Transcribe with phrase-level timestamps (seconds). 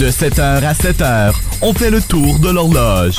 [0.00, 3.18] De 7h à 7h, on fait le tour de l'horloge.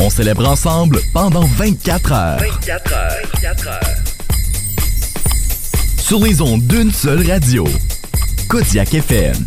[0.00, 2.38] On célèbre ensemble pendant 24 heures.
[2.38, 3.12] 24 heures.
[3.42, 3.80] 24 heures.
[5.98, 7.66] Sur les ondes d'une seule radio.
[8.48, 9.44] Kodiak FM.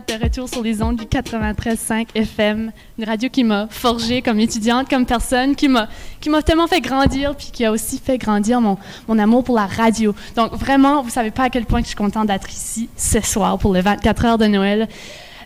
[0.00, 4.88] De retour sur les ondes du 93.5 FM, une radio qui m'a forgée comme étudiante,
[4.90, 5.88] comme personne, qui m'a
[6.20, 8.76] qui m'a tellement fait grandir, puis qui a aussi fait grandir mon,
[9.08, 10.14] mon amour pour la radio.
[10.34, 13.58] Donc vraiment, vous savez pas à quel point je suis contente d'être ici ce soir
[13.58, 14.88] pour les 24 heures de Noël.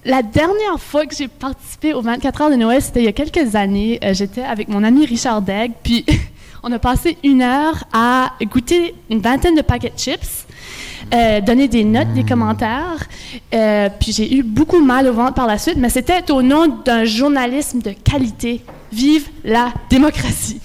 [0.05, 3.13] La dernière fois que j'ai participé aux 24 heures de Noël, c'était il y a
[3.13, 4.01] quelques années.
[4.03, 6.05] Euh, J'étais avec mon ami Richard Degg, puis
[6.63, 10.47] on a passé une heure à goûter une vingtaine de paquets de chips,
[11.13, 13.09] euh, donner des notes, des commentaires.
[13.53, 16.67] Euh, puis j'ai eu beaucoup mal au ventre par la suite, mais c'était au nom
[16.85, 18.63] d'un journalisme de qualité.
[18.93, 20.61] Vive la démocratie!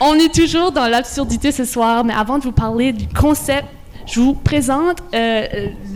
[0.00, 3.66] On est toujours dans l'absurdité ce soir, mais avant de vous parler du concept,
[4.06, 5.46] je vous présente euh,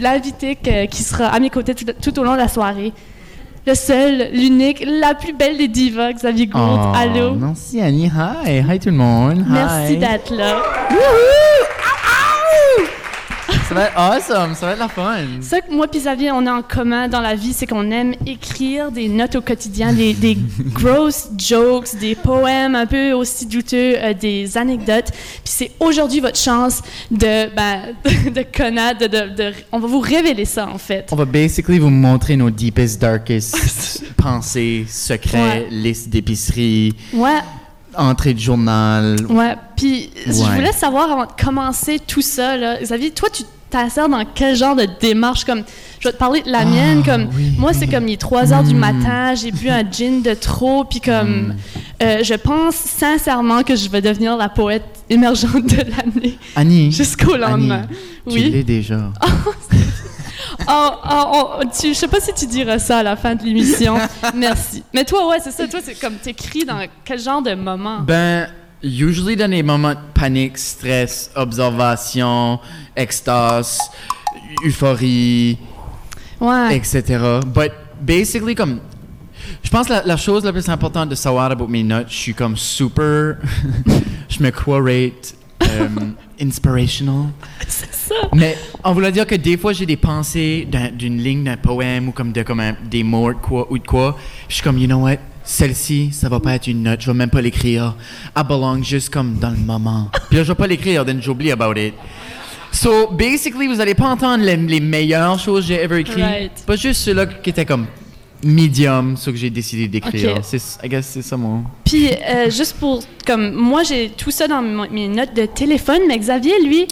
[0.01, 0.59] l'invité
[0.91, 2.93] qui sera à mes côtés tout, tout au long de la soirée.
[3.65, 6.63] Le seul, l'unique, la plus belle des divas, Xavier Gould.
[6.65, 7.35] Oh, Allô?
[7.35, 8.11] Merci Annie.
[8.11, 8.65] Hi.
[8.69, 9.45] Hi tout le monde.
[9.49, 10.63] Merci d'être là.
[13.73, 14.55] Ça va être awesome.
[14.55, 15.17] Ça va être la fun.
[15.41, 18.13] Ce que moi et Xavier, on a en commun dans la vie, c'est qu'on aime
[18.27, 20.37] écrire des notes au quotidien, des, des
[20.75, 25.07] grosses jokes, des poèmes un peu aussi douteux, euh, des anecdotes.
[25.11, 27.95] Puis c'est aujourd'hui votre chance de, ben,
[28.31, 31.09] de connaître, de, de- de- on va vous révéler ça en fait.
[31.11, 35.67] On va basically vous montrer nos deepest, darkest pensées, secrets, Ouais.
[35.71, 37.41] listes d'épicerie, Ouais,
[37.97, 39.17] entrées de journal.
[39.31, 39.55] ouais.
[39.77, 40.57] Puis je Ouais.
[40.57, 44.77] voulais savoir avant de commencer tout ça, là, Xavier, toi, tu t'insères dans quel genre
[44.77, 45.45] de démarche?
[45.45, 45.65] Comme
[45.99, 47.91] je vais te parler de la mienne comme Ah, oui, moi c'est oui.
[47.93, 48.79] comme il est 3 heures du Mm.
[48.79, 51.55] matin j'ai bu un gin de trop puis comme Mm.
[52.03, 56.91] euh, je pense sincèrement que je vais devenir la poète émergente de l'année Annie.
[56.93, 57.97] jusqu'au lendemain Annie,
[58.29, 59.13] Tu oui l'es déjà.
[60.69, 61.25] oh, oh,
[61.61, 63.97] oh, tu, je sais pas si tu diras ça à la fin de l'émission
[64.35, 68.01] merci mais toi ouais c'est ça toi c'est comme t'écris dans quel genre de moment?
[68.01, 68.49] Ben,
[68.83, 72.59] usually dans les moments de panique, stress, observation,
[72.97, 73.79] extase,
[74.65, 75.59] euphorie,
[76.41, 77.41] ouais etc.
[77.47, 78.81] But basically, comme.
[79.63, 82.15] Je pense que la, la chose la plus importante de savoir about mes notes, je
[82.17, 83.37] suis comme super.
[84.29, 85.35] je me crois rate
[85.81, 87.27] um, inspirational.
[87.67, 91.45] c'est ça Mais on voulait dire que des fois, j'ai des pensées d'un- d'une ligne
[91.45, 94.17] d'un poème ou comme de comme un- des mots de quoi, ou de quoi.
[94.49, 95.17] Je suis comme, you know what?
[95.45, 97.01] Celle-ci, ça va pas être une note.
[97.01, 97.97] Je vais même pas l'écrire.
[98.37, 100.09] I belong juste comme dans le moment.
[100.29, 101.95] Puis là, je vais pas l'écrire, then j'oublie about it.
[102.71, 106.25] So, basically, vous allez pas entendre les, les meilleures choses que j'ai ever écrites.
[106.25, 106.65] Right.
[106.67, 107.87] Pas juste ceux-là qui étaient comme
[108.45, 110.37] medium, ceux que j'ai décidé d'écrire.
[110.37, 110.43] Ok.
[110.43, 111.65] C'est, I guess c'est ça mon...
[111.85, 116.19] Puis, euh, juste pour, comme, moi, j'ai tout ça dans mes notes de téléphone, mais
[116.19, 116.87] Xavier, lui,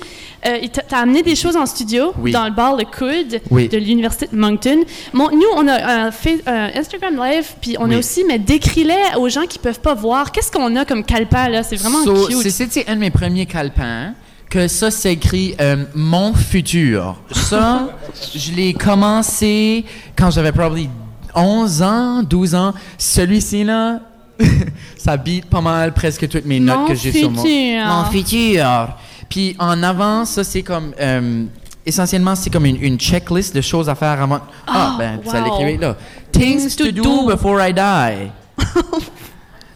[0.46, 2.32] euh, il t'a amené des choses en studio, Oui.
[2.32, 3.68] dans le bar Le Coude Oui.
[3.68, 4.80] de l'Université de Moncton.
[5.12, 7.94] Bon, nous, on a un, Fa- un Instagram Live, puis on Oui.
[7.94, 10.32] a aussi, mais décris-les aux gens qui peuvent pas voir.
[10.32, 11.62] Qu'est-ce qu'on a comme calepin, là?
[11.62, 12.42] C'est vraiment So, cute.
[12.42, 14.14] c'est- C'était un de mes premiers calepins
[14.48, 17.16] que ça s'écrit euh, Mon futur.
[17.32, 17.90] Ça,
[18.34, 19.84] je l'ai commencé
[20.16, 20.90] quand j'avais probablement
[21.34, 22.74] 11 ans, 12 ans.
[22.98, 24.00] Celui-ci, là,
[24.96, 27.42] ça beat pas mal presque toutes mes notes Mon que j'ai sur mon...
[27.42, 27.86] futur.
[27.86, 28.88] Mon futur.
[29.28, 30.92] Puis en avant, ça, c'est comme...
[31.00, 31.44] euh,
[31.86, 34.40] essentiellement, c'est comme une, une checklist de choses à faire avant...
[34.66, 35.44] Ah, Oh, ben, ça wow.
[35.44, 35.96] l'écrivait là.
[36.32, 38.30] Things to do before I die.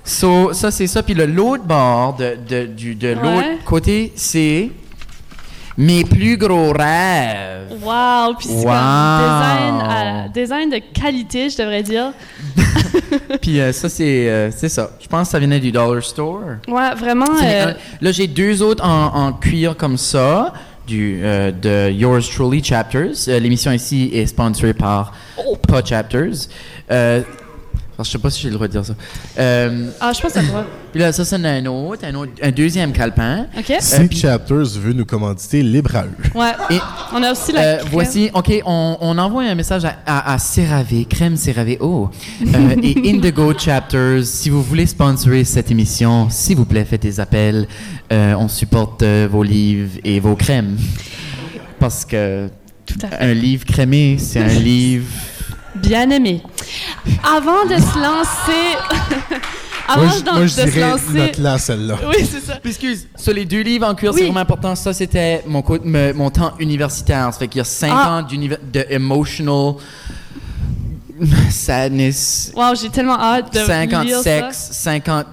[0.06, 1.02] So, ça, c'est ça.
[1.02, 3.14] Puis le l'autre bord de, de, du- de Ouais.
[3.22, 4.70] l'autre côté, c'est
[5.76, 7.72] mes plus gros rêves.
[7.82, 8.34] Wow!
[8.38, 8.62] Puis c'est Wow.
[8.64, 12.12] comme design, à- design de qualité, je devrais dire.
[13.42, 14.90] Puis euh, ça, c'est euh, c'est ça.
[15.00, 16.40] Je pense que ça venait du Dollar Store.
[16.68, 17.26] Ouais, vraiment.
[17.42, 20.52] Euh, Là, j'ai deux autres en, en cuir comme ça,
[20.86, 23.12] du, euh, de Yours Truly Chapters.
[23.28, 25.56] Euh, L'émission ici est sponsorée par Oh.
[25.56, 26.48] Pas Chapters.
[27.94, 28.94] Euh, alors, je sais pas si j'ai le droit de dire ça.
[29.38, 30.66] Euh, Ah, je pense que ça doit.
[30.92, 33.46] puis là, ça, c'est un autre, un autre, un deuxième calepin.
[33.56, 33.72] OK?
[33.80, 36.10] Si puis- Chapters veut nous commanditer, libre à eux.
[36.34, 36.52] Ouais.
[36.70, 36.78] Et
[37.12, 37.60] On a aussi la.
[37.60, 37.88] Euh, crème.
[37.92, 42.10] voici, OK, on, on envoie un message à, à, à CeraVe, crème CeraVe, oh,
[42.46, 44.24] euh, et Indigo Chapters.
[44.24, 47.66] Si vous voulez sponsorer cette émission, s'il vous plaît, faites des appels.
[48.12, 50.76] Euh, on supporte euh, vos livres et vos crèmes.
[51.78, 52.48] Parce que
[52.86, 53.24] Tout à fait.
[53.24, 55.06] un livre crémé, c'est un livre...
[55.76, 56.42] Bien aimé.
[57.22, 58.76] Avant de se lancer,
[59.88, 61.12] avant moi, je- de- moi, je de se lancer.
[61.12, 61.96] note-la, celle-là.
[62.08, 62.58] Oui, c'est ça.
[62.64, 64.18] Excuse, sur les deux livres en cuir, Oui.
[64.20, 64.74] c'est vraiment important.
[64.74, 65.62] Ça, c'était mon,
[66.30, 67.32] temps universitaire.
[67.32, 68.10] Ça fait qu'il y a 5 Ah.
[68.10, 69.74] ans de emotional
[71.50, 75.26] sadness, Wow, j'ai tellement hâte de 50 lire sexe, 50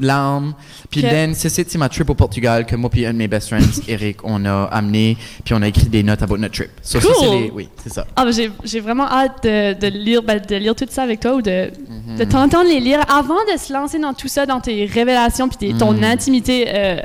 [0.00, 0.54] larmes.
[0.90, 3.28] Puis then, ça, c'est c'est ma trip au Portugal que moi puis un de mes
[3.28, 5.16] best friends, Eric, on a amené.
[5.44, 6.70] Puis on a écrit des notes about notre trip.
[6.82, 7.36] So, ça, c'est Cool.
[7.36, 8.06] les- oui, c'est ça.
[8.16, 11.20] Ah, ben, j'ai, j'ai vraiment hâte de, de lire, ben, de lire tout ça avec
[11.20, 11.70] toi ou de,
[12.18, 15.74] de t'entendre les lire avant de se lancer dans tout ça, dans tes révélations puis
[15.74, 16.04] ton Mhm.
[16.04, 16.66] intimité.
[16.68, 17.00] euh,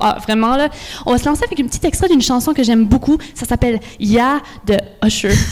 [0.00, 0.68] ah, vraiment, là.
[1.06, 3.18] On va se lancer avec un petit extrait d'une chanson que j'aime beaucoup.
[3.34, 5.32] Ça s'appelle Ya de Usher.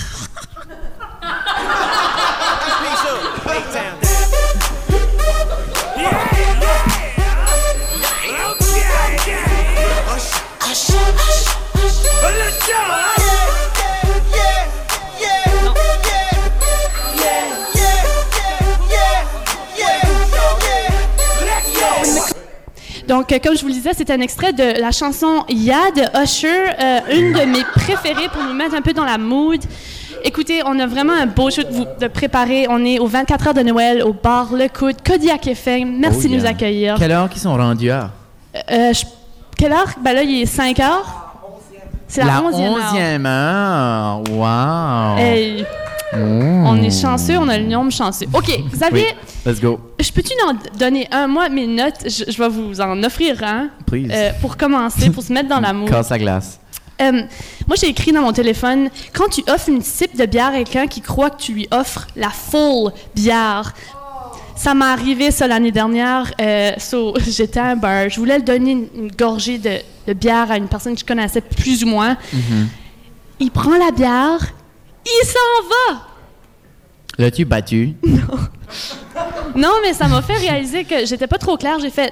[23.09, 26.49] Donc, comme je vous le disais, c'est un extrait de la chanson Ya de Usher,
[26.81, 29.61] euh, une de mes préférées pour nous mettre un peu dans la mood.
[30.25, 32.67] Écoutez, on a vraiment un beau show de, vous, de préparer.
[32.71, 35.99] On est aux 24 heures de Noël au bar Le Coude, Kodiak FM.
[35.99, 36.95] Merci Oh, de nous accueillir.
[36.97, 38.11] Quelle heure qu'ils sont rendus à?
[38.71, 39.05] Euh, je-
[39.59, 39.89] quelle heure?
[40.01, 41.32] Ben là, il est 5 heures.
[42.15, 42.93] C'est la, 11e heure.
[42.95, 44.23] 11e heure.
[44.31, 45.19] Wow.
[45.19, 45.65] Hey,
[46.15, 46.67] Mm.
[46.67, 48.27] on est chanceux, on a le nombre chanceux.
[48.35, 49.07] OK, Xavier,
[49.47, 49.81] Oui, let's go.
[49.99, 51.27] je peux-tu en donner un?
[51.27, 54.11] Moi, mes notes, je, je vais vous en offrir un Please.
[54.13, 55.89] euh, pour commencer, pour se mettre dans la mood.
[55.89, 56.61] Casse la glace.
[57.01, 57.13] Euh,
[57.67, 60.87] moi, j'ai écrit dans mon téléphone quand tu offres une type de bière à quelqu'un
[60.87, 63.73] qui croit que tu lui offres la full bière.
[64.63, 66.31] Ça m'est arrivé ça l'année dernière.
[66.41, 68.09] Euh, so, j'étais à un bar.
[68.09, 71.41] Je voulais donner une, une gorgée de, de bière à une personne que je connaissais
[71.41, 72.17] plus ou moins.
[73.41, 74.39] Il prend la bière,
[75.05, 76.03] il s'en va.
[77.19, 77.95] L'as-tu battu?
[79.55, 81.79] Non, mais ça m'a fait réaliser que j'étais pas trop claire.
[81.79, 82.11] J'ai fait,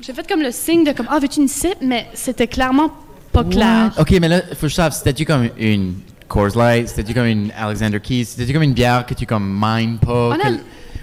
[0.00, 2.90] j'ai fait comme le signe de comme ah veux-tu une sip, mais c'était clairement
[3.32, 3.92] pas clair.
[3.98, 5.94] Ok, mais là, faut que je sache, c'était-tu comme une
[6.26, 6.88] Coors Light?
[6.88, 8.24] C'était-tu comme une Alexander Keys?
[8.24, 10.30] C'était-tu comme une bière que tu comme mind pas?
[10.30, 10.58] On a- que-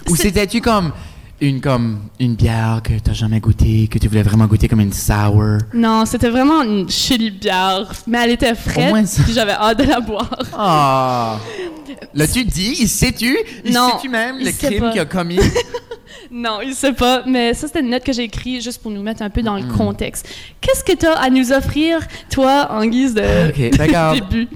[0.08, 0.92] Ou c'était-tu comme
[1.40, 4.92] une, comme une bière que t'as jamais goûté, que tu voulais vraiment goûter comme une
[4.92, 5.58] sour?
[5.74, 10.00] Non, c'était vraiment une chili bière, mais elle était fraîche, puis j'avais hâte de la
[10.00, 10.38] boire.
[10.54, 11.38] Ah!
[12.14, 12.76] L'as-tu dit?
[12.80, 13.36] Il sait-tu?
[13.64, 15.38] Il Non, sait-tu même il le sait crime qu'il a commis?
[16.30, 19.02] Non, il sait pas, mais ça c'était une note que j'ai écrite juste pour nous
[19.02, 19.68] mettre un peu dans Hmm.
[19.68, 20.28] le contexte.
[20.60, 21.98] Qu'est-ce que tu as à nous offrir,
[22.30, 24.48] toi, en guise de Ok, ben, début?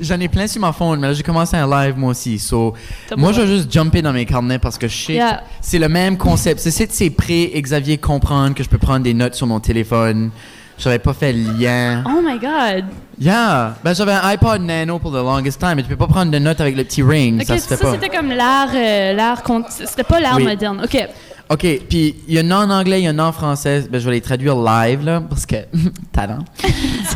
[0.00, 2.38] J'en ai plein sur ma phone, mais j'ai commencé un live moi aussi.
[2.38, 2.74] So,
[3.16, 5.42] moi, je vais juste jumper dans mes carnets parce que je sais Yeah.
[5.60, 6.60] c'est le même concept.
[6.60, 10.30] C'est c'est c'est prêt, Xavier, comprendre que je peux prendre des notes sur mon téléphone.
[10.78, 12.04] J'avais pas fait le lien.
[12.06, 12.84] Oh my god!
[13.20, 13.74] Yeah!
[13.82, 16.38] Ben, j'avais un iPod Nano pour the longest time, mais tu peux pas prendre de
[16.38, 17.40] notes avec le petit ring.
[17.40, 17.92] Ok, ça ça pas.
[17.94, 20.44] c'était comme l'art, euh, l'art, c'était pas l'art Oui.
[20.44, 20.80] moderne.
[20.84, 21.08] Ok,
[21.50, 23.86] OK, puis il y en a en anglais, il y en a en français.
[23.90, 25.56] Ben, je vais les traduire live, là, parce que...
[26.12, 26.44] talent.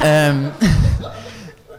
[0.05, 0.49] Euh,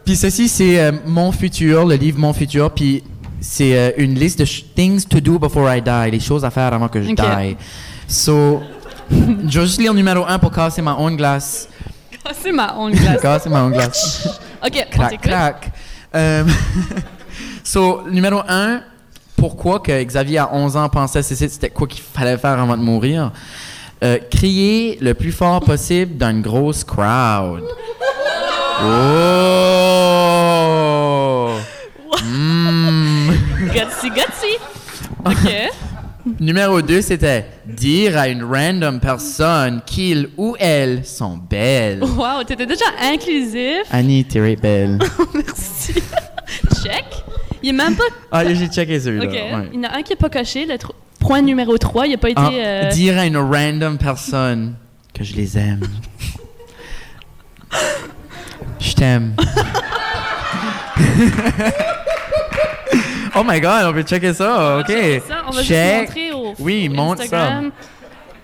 [0.06, 3.02] puis ceci, c'est euh, Mon futur, le livre Mon futur, puis
[3.40, 4.44] c'est une liste de
[4.74, 7.16] things to do before I die, les choses à faire avant que je Ok.
[7.16, 7.56] die.
[8.08, 8.62] So,
[9.10, 11.68] je vais juste lire numéro un pour casser ma own glace.
[12.32, 13.46] C'est ma honte glace.
[13.46, 14.40] ma own glace.
[14.64, 15.72] Ok, Crac, crac.
[16.14, 16.42] Euh,
[17.64, 18.80] so, numéro un,
[19.36, 22.82] pourquoi que Xavier à 11 ans pensait que c'était quoi qu'il fallait faire avant de
[22.82, 23.30] mourir?
[24.02, 27.64] Euh, crier le plus fort possible dans une grosse crowd.
[28.82, 29.84] Oh!
[32.24, 33.30] Mm.
[33.72, 34.58] Gutsy, gutsy.
[35.24, 35.70] Ok.
[36.40, 42.02] Numéro 2, c'était dire à une random personne qu'il ou elle sont belles.
[42.02, 43.82] Wow, t'étais déjà inclusif.
[43.90, 44.98] Annie, t'es belle.
[45.34, 45.94] Merci.
[46.82, 47.04] Check.
[47.62, 48.04] Il est même pas.
[48.32, 49.26] Ah, j'ai checké celui-là.
[49.26, 49.70] Ouais.
[49.72, 50.66] Il y en a un qui n'est pas coché.
[50.66, 50.76] Le
[51.20, 52.40] point numéro 3, il n'a pas été.
[52.40, 54.74] Ah, euh, Dire à une random personne
[55.14, 55.86] que je les aime.
[58.80, 59.34] je t'aime.
[63.36, 64.92] oh my god, on peut checker ça, ok.
[65.28, 65.42] ça.
[65.46, 66.08] On va juste Check.
[66.08, 67.42] montrer au Oui, montre ça.
[67.42, 67.70] Instagram.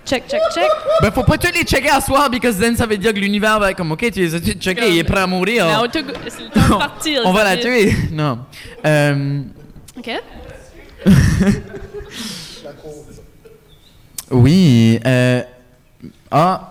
[0.06, 0.70] Check, check, check.
[1.02, 3.60] Ben, faut pas tous les checker à soir, because then ça veut dire que l'univers
[3.60, 5.66] va être comme, ok, tu les as tous checkés, il est prêt à mourir.
[5.66, 7.22] Mais auto- C'est le temps de partir.
[7.24, 7.94] on va la tuer.
[8.10, 8.38] Non.
[8.86, 9.42] Euh,
[9.98, 10.10] Ok.
[14.30, 15.00] Oui.
[15.04, 15.42] Euh,
[16.30, 16.70] ah,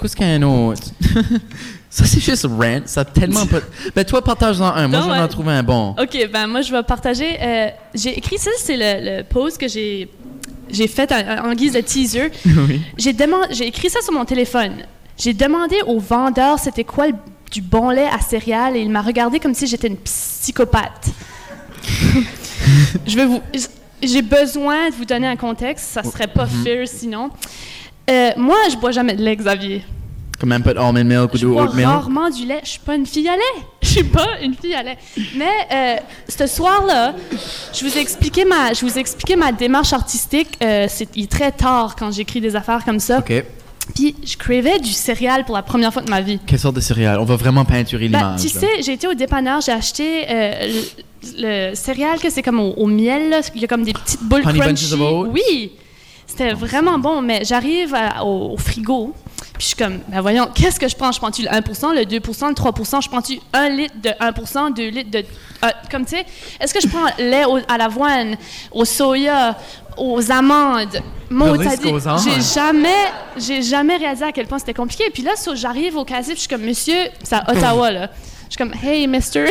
[0.00, 0.82] qu'est-ce qu'il y a un autre?
[1.94, 2.80] ça, c'est juste rant.
[2.86, 3.58] Ça a tellement pas.
[3.94, 4.88] Ben, toi, partage-en un.
[4.88, 5.22] Moi, Non, je vais ouais.
[5.24, 5.94] en trouver un bon.
[6.00, 7.36] Ok, ben moi, je vais partager.
[7.40, 10.08] euh, j'ai écrit ça, c'est le, le post que j'ai.
[10.70, 12.30] J'ai fait en, en guise de teaser.
[12.46, 12.80] oui.
[12.96, 14.72] J'ai demandé, j'ai écrit ça sur mon téléphone.
[15.18, 17.14] J'ai demandé au vendeur c'était quoi le-
[17.50, 21.08] du bon lait à céréales et il m'a regardé comme si j'étais une psychopathe.
[23.06, 23.42] je vais vous.
[24.02, 26.64] j'ai besoin de vous donner un contexte, ça serait pas Mhm.
[26.64, 27.30] fair sinon.
[28.10, 29.84] Euh, moi, je bois jamais de lait, Xavier.
[30.42, 31.86] Comme même pas de almond milk ou bois oat milk.
[31.86, 32.60] rarement du lait.
[32.64, 33.62] Je suis pas une fille à lait.
[33.80, 34.98] Je suis pas une fille à lait.
[35.36, 35.96] Mais euh,
[36.28, 37.14] ce soir-là,
[37.72, 40.48] je vous ai expliqué ma, je vous ai expliqué ma démarche artistique.
[40.64, 43.18] Euh, c'est il est très tard quand j'écris des affaires comme ça.
[43.20, 43.32] OK.
[43.94, 46.40] Puis je cravais du céréal pour la première fois de ma vie.
[46.44, 47.20] Quelle sorte de céréales?
[47.20, 48.40] On va vraiment peinturer Ben, l'image.
[48.40, 48.60] tu là.
[48.60, 50.72] sais, j'ai été au dépanneur, j'ai acheté euh,
[51.38, 53.40] le, le céréal que c'est comme au, au miel, là.
[53.54, 54.86] il y a comme des petites boules Honey crunchy.
[54.90, 55.28] Bunches of Oats?
[55.32, 55.72] Oui,
[56.26, 59.12] c'était vraiment bon, mais j'arrive à- au, au frigo,
[59.54, 61.12] puis je suis comme, ben voyons, qu'est-ce que je prends?
[61.12, 61.60] Je prends-tu le 1
[61.94, 65.18] le 2 le 3 Je prends-tu 1 litre de 1 2 litres de...
[65.64, 66.24] euh, comme tu sais,
[66.60, 68.36] est-ce que je prends lait au- à l'avoine,
[68.70, 69.56] au soya,
[69.96, 71.00] aux amandes?
[71.30, 71.54] Mon
[72.18, 72.88] j'ai jamais,
[73.38, 75.04] j'ai jamais réalisé à quel point c'était compliqué.
[75.12, 78.10] Puis là, so, j'arrive au casier, puis je suis comme, monsieur, c'est à Ottawa, là.
[78.50, 79.46] Je suis comme, hey, mister,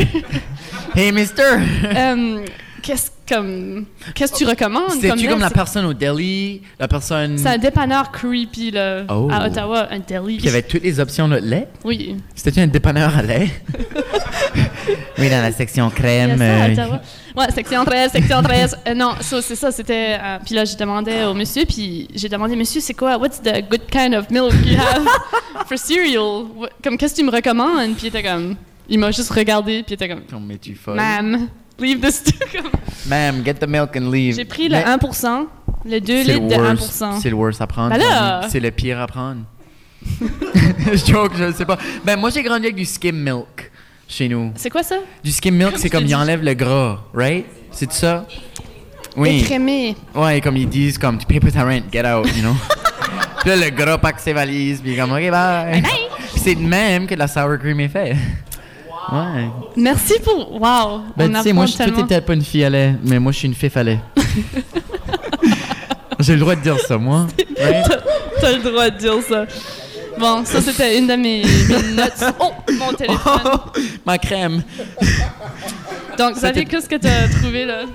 [0.96, 1.44] Hey, mister!
[1.86, 2.46] euh,
[2.84, 4.92] qu'est-ce comme, qu'est-ce que tu recommandes?
[4.92, 6.62] C'était-tu comme la personne au deli?
[6.80, 9.28] La personne C'est un dépanneur creepy, là, Oh.
[9.32, 10.38] à Ottawa, un deli.
[10.38, 11.68] qui avait toutes les options de lait?
[11.84, 12.16] Oui.
[12.36, 13.50] C'était-tu un dépanneur à lait?
[15.18, 16.38] oui, dans la section Il y crème.
[16.38, 17.02] ça, euh, Ottawa.
[17.38, 18.78] Ouais, section 13, section 13.
[18.88, 20.18] Euh, non, ça, c'est ça, c'était...
[20.22, 23.64] euh, puis là, j'ai demandé au monsieur, puis j'ai demandé, monsieur, c'est quoi, what's the
[23.70, 25.06] good kind of milk you have
[25.68, 26.46] for cereal?
[26.56, 27.96] What- Comme, qu'est-ce que tu me recommandes?
[27.96, 28.56] Puis il était comme...
[28.90, 30.96] Il m'a juste regardé, puis il était comme, Oh, mais tu folle.
[30.98, 31.48] ma'am,
[31.82, 32.24] leave this...
[32.52, 32.72] Comme-
[33.08, 34.36] Ma'am, get the milk and leave.
[34.36, 35.48] J'ai pris le Mais 1%,
[35.86, 37.02] le 2 c'est litres le de worst.
[37.02, 37.20] 1%.
[37.22, 37.98] C'est le worst à prendre.
[37.98, 38.42] Ben!
[38.50, 39.42] C'est le pire à prendre.
[40.20, 41.78] je joke, je sais pas.
[42.06, 43.72] Ben, moi, j'ai grandi avec du skim milk
[44.08, 44.52] chez nous.
[44.56, 44.98] C'est quoi ça?
[45.24, 47.46] Du skim milk, Comme c'est comme t'ai il enlève le gras, right?
[47.72, 48.26] C'est ça?
[49.18, 49.40] Oui.
[49.42, 49.96] Écrémé.
[50.16, 52.56] Ouais, comme ils disent, comme tu payes pas ta rent, get out, you know?
[53.42, 55.82] puis là, le gras pack ses valises, puis comme, ok, bye.
[55.82, 58.16] Puis c'est de même que la sour cream est fait.
[59.12, 59.50] Ouais.
[59.76, 60.52] Merci pour...
[60.54, 61.02] Wow!
[61.18, 63.38] Ben, on tu sais, moi, je peut-être pas une fille à lait, mais moi, je
[63.40, 64.00] suis une fif à lait.
[66.20, 67.28] J'ai le droit de dire ça, moi.
[67.60, 67.86] Right?
[68.40, 69.46] T'as le droit de dire ça.
[70.20, 72.24] Bon, ça, c'était une de mes, mes notes.
[72.40, 73.42] Oh, mon téléphone.
[74.06, 74.62] Ma crème.
[76.18, 77.86] Donc, Xavier, qu'est-ce que t'as trouvé, là?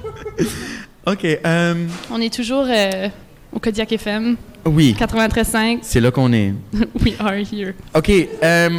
[1.07, 1.25] OK.
[1.25, 1.75] euh,
[2.11, 3.09] On est toujours euh,
[3.53, 5.79] au Kodiak FM, oui, 93.5.
[5.83, 6.53] c'est là qu'on est.
[7.05, 7.75] We are here.
[7.95, 8.11] OK.
[8.43, 8.71] euh,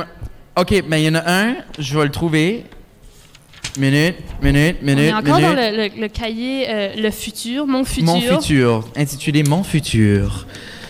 [0.57, 2.65] OK, mais il y en a un, je vais le trouver.
[3.77, 5.55] Minute, minute, On est minute, encore minute.
[5.55, 8.05] dans le, le- le cahier euh, Le futur, mon futur.
[8.05, 10.47] Mon futur, intitulé Mon futur.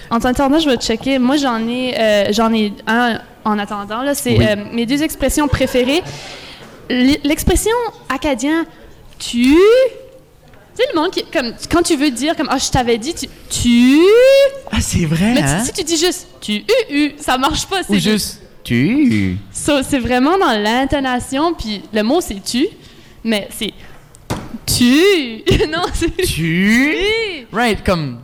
[0.09, 1.19] En t'entendant, je vais checker.
[1.19, 4.03] Moi, j'en ai, euh, j'en ai un en attendant.
[4.03, 4.45] Là, c'est Oui.
[4.47, 6.01] euh, mes deux expressions préférées.
[6.89, 7.75] L'expression
[8.07, 8.65] acadien
[9.19, 9.53] tu.
[9.53, 11.25] Tu sais, le monde qui.
[11.25, 13.27] Comme, quand tu veux dire, comme, ah, je t'avais dit, tu.
[13.49, 13.99] Tu.
[14.71, 15.63] Ah, c'est vrai, Mais hein?
[15.65, 17.81] si tu dis juste tu, u, u, ça marche pas.
[17.89, 19.37] Ou juste tu?
[19.51, 22.67] So, c'est vraiment dans l'intonation, puis le mot c'est tu,
[23.23, 23.73] mais c'est
[24.65, 25.43] tu.
[25.71, 26.95] non, c'est Tu?
[27.51, 28.19] Right, comme.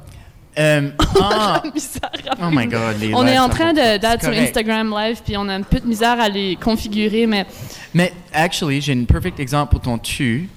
[0.60, 4.30] Euh, ah, à oh my god, les On lives, est en train de- d'être sur.
[4.34, 7.46] Instagram Live, puis on a un peu de misère à les configurer, mais
[7.94, 10.48] Mais, actually, j'ai une perfect exemple pour ton tu.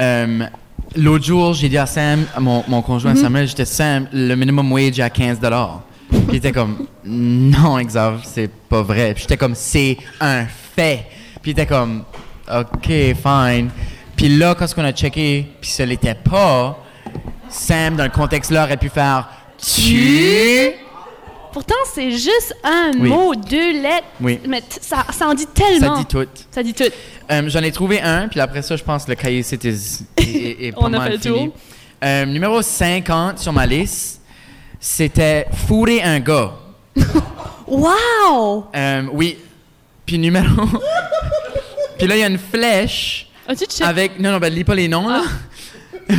[0.00, 0.44] Euh,
[0.96, 3.20] L'autre jour, j'ai dit à Sam, à mon, mon conjoint Mhm.
[3.20, 5.40] Samuel, j'étais Sam, le minimum wage est à 15
[6.10, 9.14] Puis il était comme, non, Xav, c'est pas vrai.
[9.14, 11.06] Puis j'étais comme, c'est un fait.
[11.42, 12.04] Puis il était comme,
[12.48, 13.70] ok, fine.
[14.16, 16.78] Puis là, quand on a checké, puis ce l'était pas,
[17.48, 20.70] Sam, dans le contexte-là, aurait pu faire tu?
[21.52, 23.08] pourtant c'est juste un Oui.
[23.08, 24.40] mot, deux lettres, Oui.
[24.48, 25.98] mais ça, ça en dit Ça tellement.
[25.98, 26.26] dit tout.
[26.50, 26.82] Ça dit tout.
[27.30, 29.72] Euh, J'en ai trouvé un, puis après ça, je pense que le cahier c'était
[30.76, 31.54] On a mal fait le tour.
[32.02, 34.20] Euh, numéro 50 sur ma liste,
[34.86, 36.52] c'était fourrer un gars.
[37.66, 38.66] Wow!
[38.76, 39.38] Euh, oui.
[40.04, 40.66] Puis numéro.
[41.98, 44.20] puis là, il y a une flèche As-tu avec.
[44.20, 45.22] Non, non, ben, lis pas les noms, là.
[46.10, 46.12] Ah.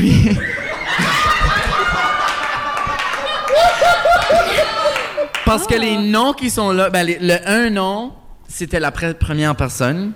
[5.46, 5.78] Parce que Ah.
[5.78, 8.14] les noms qui sont là, ben, les- le un nom,
[8.48, 10.14] c'était la pre- première personne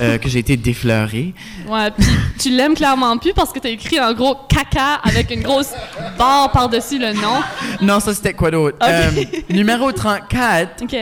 [0.00, 1.34] euh, que j'ai été défleuré.
[1.68, 2.06] Ouais, puis
[2.38, 5.70] tu l'aimes clairement plus parce que t'as écrit un gros caca avec une grosse
[6.18, 7.40] barre par-dessus le nom.
[7.82, 8.76] Non, ça c'était quoi d'autre?
[8.82, 9.10] Euh,
[9.50, 10.96] numéro 34, OK.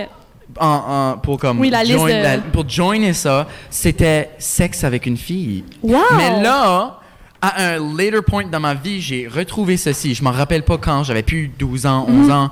[0.60, 4.84] en, en- pour comme Oui, la liste join- de- la- pour joiner ça, c'était sexe
[4.84, 5.64] avec une fille.
[5.82, 5.98] Wow!
[6.16, 7.00] Mais là,
[7.40, 10.14] à un later point dans ma vie, j'ai retrouvé ceci.
[10.14, 12.32] Je m'en rappelle pas quand, j'avais plus 12 ans, 11 Mhm.
[12.32, 12.50] ans.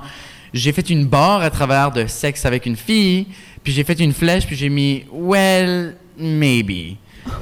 [0.53, 3.27] J'ai fait une barre à travers de sexe avec une fille,
[3.63, 6.97] puis j'ai fait une flèche, puis j'ai mis well, maybe.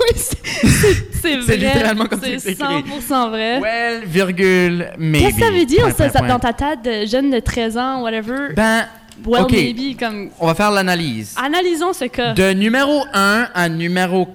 [0.00, 0.38] Oui, c'est-
[1.36, 1.42] vrai.
[1.46, 2.64] C'est littéralement comme C'est c'est écrit.
[2.64, 3.58] 100% vrai.
[3.60, 5.24] Well, virgule, maybe.
[5.24, 7.76] Qu'est-ce que ça veut dire Point, ça, point, dans ta tête de jeune de 13
[7.76, 8.54] ans, whatever?
[8.54, 8.86] Ben,
[9.26, 9.52] well, ok.
[9.52, 10.30] maybe, comme...
[10.38, 11.34] on va faire l'analyse.
[11.42, 12.32] Analysons ce cas.
[12.34, 14.28] De numéro 1 à numéro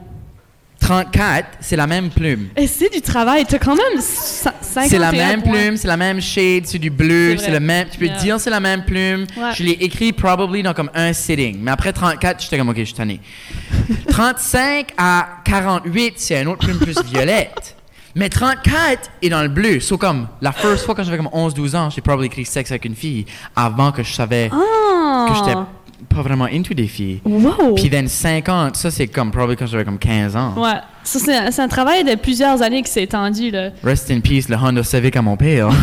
[0.88, 2.50] 34, c'est la même plume.
[2.58, 3.46] Et c'est du travail.
[3.48, 7.38] T'as quand même 50 C'est la même plume, c'est la même shade, c'est du bleu,
[7.38, 7.88] C'est le même.
[7.90, 8.18] Tu peux Yeah.
[8.18, 9.26] dire c'est la même plume.
[9.38, 9.52] Ouais.
[9.56, 11.58] Je l'ai écrit probably dans comme un sitting.
[11.62, 13.22] Mais après 34, j'étais comme ok, je suis tanné.
[14.10, 17.76] 35 à 48, c'est une autre plume plus violette.
[18.16, 19.80] Mais 34 est dans le bleu.
[19.80, 22.86] So comme la first fois quand j'avais comme 11-12 ans, j'ai probably écrit sexe avec
[22.86, 23.26] une fille
[23.56, 25.28] avant que je savais Ah!
[25.30, 25.58] que j'étais
[26.04, 27.22] pas vraiment into des filles.
[27.26, 27.76] Wow!
[27.76, 30.54] Puis then 50, ça c'est comme probably quand j'avais comme 15 ans.
[30.58, 30.80] Ouais.
[31.04, 33.72] Ça, c'est un, c'est un travail de plusieurs années qui s'est étendu, là.
[33.84, 35.70] Rest in peace, le Honda Civic à mon père.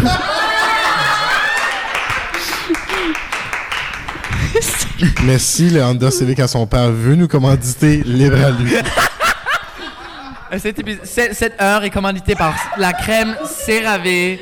[5.25, 8.73] Mais si le Honda Civic à son père veut nous commanditer, libre à lui.
[10.53, 14.39] Euh, cette, cette heure est commanditée par la crème CeraVe,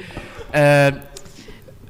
[0.54, 0.90] euh,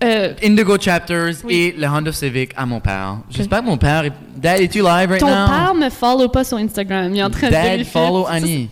[0.05, 1.55] Euh, Indigo Chapters Oui.
[1.55, 3.19] et le Honda Civic à mon père.
[3.31, 4.13] J'espère que mon père est...
[4.37, 5.47] Dad, es-tu live right ton now?
[5.49, 7.13] père me follow pas sur Instagram.
[7.13, 8.69] Il est en train de Dad, follow Annie.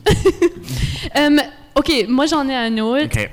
[1.17, 1.37] Euh,
[1.75, 3.05] OK, moi, j'en ai un autre.
[3.07, 3.31] OK.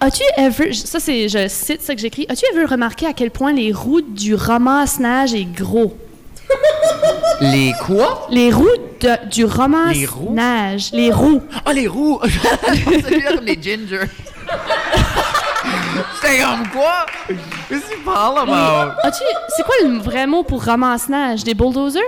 [0.00, 0.72] As-tu ever...
[0.72, 1.28] Ça, c'est...
[1.28, 2.26] Je cite ce que j'écris.
[2.28, 5.96] As-tu ever remarqué à quel point les roues du ramasse-neige est gros?
[7.40, 8.26] Les quoi?
[8.30, 8.66] Les roues
[9.00, 9.56] de- du Les roues?
[9.58, 10.90] ramasse-neige.
[10.92, 11.42] Les roues.
[11.66, 12.18] Oh, les roues!
[13.42, 14.00] Les ginger.
[16.22, 17.06] J'étais comme quoi?
[17.68, 18.92] Qu'est-ce que tu parles about?
[19.02, 19.22] As-tu...
[19.56, 21.44] C'est quoi le vrai mot pour ramasse-neige?
[21.44, 22.02] Des bulldozers?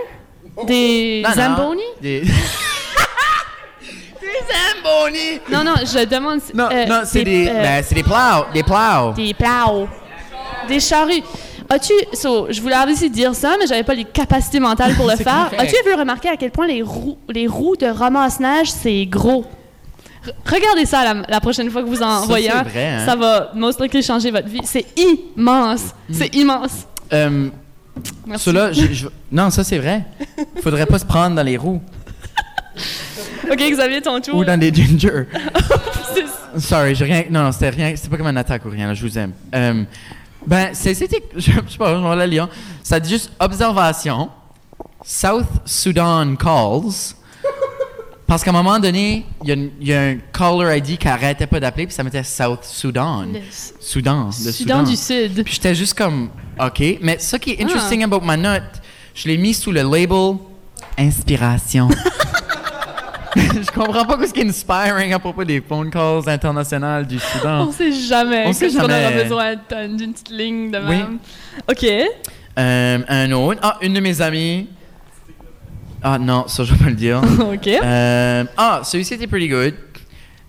[0.67, 1.35] Des Non, non.
[1.57, 1.83] zamboni?
[2.01, 2.21] Des...
[2.23, 2.31] des
[4.83, 5.41] Zamboni!
[5.51, 6.41] Non, non, je demande...
[6.55, 9.13] Non, euh, non, c'est des, euh, ben, c'est des plows, des plows.
[9.17, 9.89] Des plows.
[10.69, 11.23] Des charrues.
[11.69, 11.93] As-tu.
[12.13, 15.51] So, je voulais aussi dire ça, mais j'avais pas les capacités mentales pour le faire.
[15.57, 19.45] As-tu vu remarquer à quel point les roues, les roues de ramasse-neige, c'est gros?
[20.25, 22.65] Re- regardez ça la, la prochaine fois que vous en Ça, voyez un.
[22.65, 23.05] hein?
[23.07, 24.61] Ça va most likely changer votre vie.
[24.65, 25.87] C'est immense.
[26.11, 26.87] C'est immense.
[27.13, 27.49] Euh,
[28.27, 28.51] Merci.
[28.73, 30.05] je- je- non, ça c'est vrai.
[30.63, 31.83] Faudrait pas se prendre dans les roues
[33.51, 34.37] OK, Xavier, ton tour.
[34.37, 35.27] ou dans des ginger.
[36.59, 37.25] Sorry, j'ai rien.
[37.31, 37.93] Non, c'était rien.
[37.97, 38.87] C'était pas comme une attaque ou rien.
[38.89, 39.33] là, je vous aime.
[39.55, 39.83] Euh,
[40.47, 41.23] ben, c'était.
[41.37, 42.49] Je je sais pas, je vais la lire.
[42.83, 44.31] Ça dit juste observation.
[45.05, 47.15] South Sudan calls.
[48.33, 51.61] Parce qu'à un moment donné, il y, y a un caller ID qui arrêtait pas
[51.61, 53.27] d'appeler, puis ça mettait South Sudan.
[53.31, 53.41] Le
[53.79, 54.29] Soudan.
[54.29, 54.83] Le Soudan Soudan.
[54.85, 55.45] du Sud.
[55.45, 56.83] Puis j'étais juste comme, OK.
[57.03, 57.65] Mais ce qui est Ah.
[57.65, 58.63] interesting about ma note,
[59.15, 60.37] je l'ai mis sous le label
[60.99, 61.91] inspiration.
[63.37, 67.67] je comprends pas ce qui est inspiring à propos des phone calls internationales du Soudan.
[67.69, 68.45] On sait jamais.
[68.47, 69.09] On sait jamais.
[69.09, 70.97] aura besoin d'un- d'une petite ligne de Oui.
[70.97, 71.19] même?
[71.71, 71.85] OK.
[72.59, 73.61] Euh, un autre.
[73.63, 74.69] Ah, une de mes amies.
[76.03, 77.21] Ah non, ça je vais pas le dire.
[77.53, 77.67] OK.
[77.69, 79.75] Euh, ah, celui-ci était pretty good.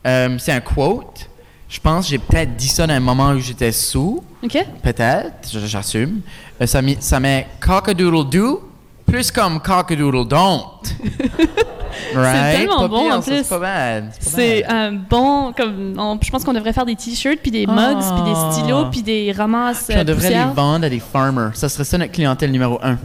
[0.05, 1.29] Euh, c'est un quote.
[1.69, 4.23] Je pense j'ai peut-être dit ça dans un moment où j'étais sous.
[4.43, 4.57] OK.
[4.81, 6.21] Peut-être, j'assume.
[6.61, 8.61] Euh, ça, met- ça met cock-a-doodle-doo
[9.05, 10.63] plus comme cock-a-doodle-don't.
[12.15, 12.57] right?
[12.57, 13.43] tellement Pas bon, pire, en plus.
[13.43, 17.39] C'est pas pas C'est un bon comme on- je pense qu'on devrait faire des t-shirts
[17.41, 18.15] puis des mugs Ah.
[18.23, 21.51] puis des stylos puis des ramasses Puis on devrait les vendre à des farmers.
[21.55, 22.97] Ça serait ça notre clientèle numéro un.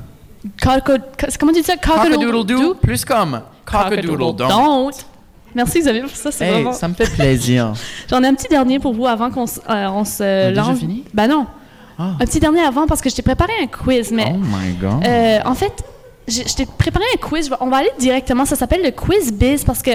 [1.39, 1.77] Comment tu dis ça?
[1.77, 2.75] Cock-a-doodle-doo?
[2.75, 4.49] Plus comme cock-a-doodle-don't.
[4.49, 4.93] Don't.
[5.55, 6.73] Merci Xavier pour ça, c'est Hey, vraiment.
[6.73, 7.73] ça me fait plaisir.
[8.11, 10.61] J'en ai un petit dernier pour vous avant qu'on se, euh, on se a déjà
[10.63, 10.79] lance.
[10.79, 11.05] fini?
[11.15, 11.47] Ben non.
[11.99, 12.13] Ah.
[12.21, 15.05] Un petit dernier avant parce que je t'ai préparé un quiz mais Oh my god.
[15.07, 15.73] Euh, en fait,
[16.29, 17.51] je, je t'ai préparé un quiz.
[17.61, 18.45] On va aller directement.
[18.45, 19.93] Ça s'appelle le quiz biz parce que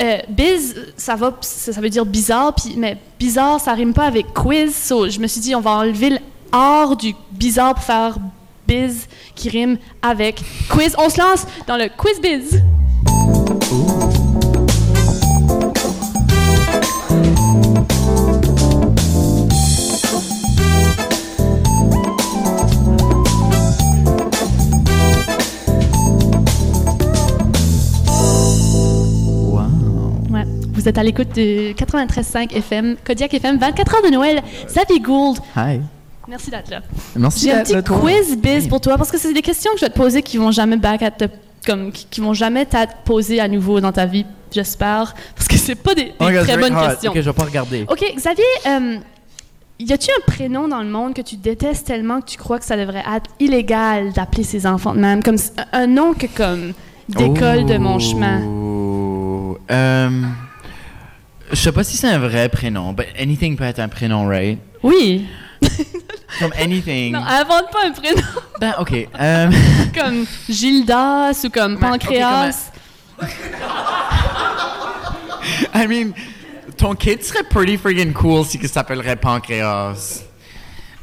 [0.00, 4.04] euh, biz, ça va, ça, ça veut dire bizarre, puis mais bizarre, ça rime pas
[4.04, 4.74] avec quiz.
[4.74, 6.18] So, je me suis dit, on va enlever le
[6.52, 8.16] art du bizarre pour faire
[8.66, 10.94] biz qui rime avec quiz.
[10.98, 12.62] On se lance dans le quiz biz.
[30.86, 34.40] Vous êtes à l'écoute de 93.5 FM, Kodiak FM, 24 heures de Noël.
[34.68, 35.80] Xavier Gould, Hi.
[36.28, 36.80] Merci d'être là.
[37.16, 39.84] Merci J'ai un petit quiz biz pour toi parce que c'est des questions que je
[39.84, 41.24] vais te poser qui vont jamais back at te-
[41.66, 45.56] comme qui, qui vont jamais t'être posées à nouveau dans ta vie, j'espère, parce que
[45.56, 46.90] c'est pas des, Oh très bonnes hard.
[46.92, 47.10] questions.
[47.10, 47.84] Ok, je vais pas regarder.
[47.88, 48.98] Ok, Xavier, euh,
[49.80, 52.64] y a-tu un prénom dans le monde que tu détestes tellement que tu crois que
[52.64, 55.36] ça devrait être illégal d'appeler ses enfants de même, comme
[55.72, 56.72] un nom que comme
[57.08, 58.40] d'école de mon chemin.
[59.70, 60.08] Euh,
[61.50, 64.58] je sais pas si c'est un vrai prénom, but anything peut être un prénom, right?
[64.82, 65.26] Oui.
[66.38, 67.12] Comme anything.
[67.12, 68.20] Non, invente pas un prénom
[68.60, 68.92] Ben, ok.
[69.20, 69.50] euh,
[69.94, 72.72] comme Gildas ou comme Ben, ok, Pancréas.
[75.74, 76.12] I mean,
[76.76, 80.22] ton kid serait pretty friggin' cool si il s'appellerait Pancréas.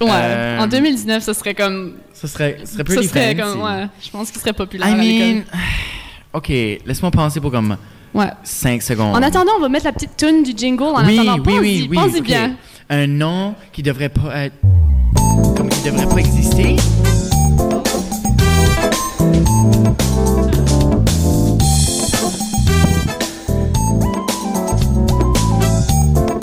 [0.02, 0.10] Ouais.
[0.12, 3.54] Euh, En 2019, ce serait comme Ce serait, ce serait Ce pretty serait fancy.
[3.54, 5.44] comme, ouais, je pense qu'il serait populaire I mean,
[6.34, 7.78] ok, laisse-moi penser pour comme
[8.14, 8.30] Ouais.
[8.44, 9.16] 5 secondes.
[9.16, 10.84] En attendant, on va mettre la petite tune du jingle.
[10.84, 11.98] En oui, attendant, oui, pense-y, oui, oui.
[11.98, 12.24] pense-y ok.
[12.26, 12.56] bien.
[12.90, 14.56] Un nom qui devrait pas être.
[15.84, 16.78] Qui devrait pas exister.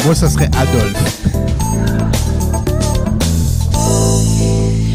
[0.04, 1.26] Moi, ça serait Adolphe.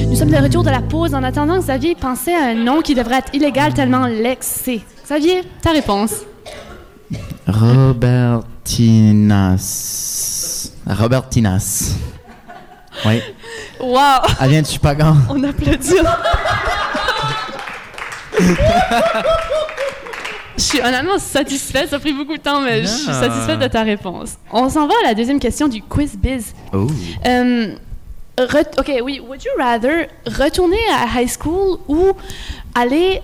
[0.07, 1.15] Nous sommes de retour de la pause.
[1.15, 4.81] En attendant, Xavier pensait à un nom qui devrait être illégal tellement l'ex c'est.
[5.05, 6.17] Xavier, ta réponse.
[7.47, 8.31] Robertinas.
[10.85, 11.95] Robertinas.
[13.05, 13.21] Oui.
[13.79, 14.21] Wow!
[14.41, 15.15] Elle vient de Chupagan.
[15.29, 15.95] On applaudit.
[20.57, 21.89] Je suis honnêtement satisfaite.
[21.89, 23.21] Ça a pris beaucoup de temps, mais je suis Ah.
[23.23, 24.35] satisfaite de ta réponse.
[24.51, 26.53] On s'en va à la deuxième question du quiz biz.
[26.73, 26.87] Oh.
[28.37, 29.21] Re- ok, oui.
[29.25, 32.11] Would you rather retourner à high school ou
[32.73, 33.21] aller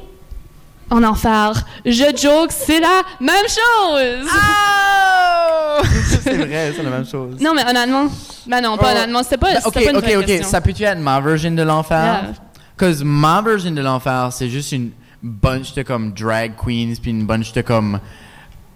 [0.91, 1.53] en enfer?
[1.85, 4.29] Je joke, c'est la même chose!
[4.31, 5.81] Oh!
[6.21, 7.37] c'est vrai, c'est la même chose.
[7.39, 8.07] Non, mais honnêtement,
[8.45, 8.97] ben non, pas Oh.
[8.97, 10.43] honnêtement, c'était pas, Ben, ok, pas une ok, vraie ok.
[10.45, 12.03] Ça peut-tu être ma version de l'enfer?
[12.23, 12.33] Yeah.
[12.77, 14.91] Cause ma version de l'enfer, c'est juste une
[15.23, 17.99] bunch de comme drag queens puis une bunch de comme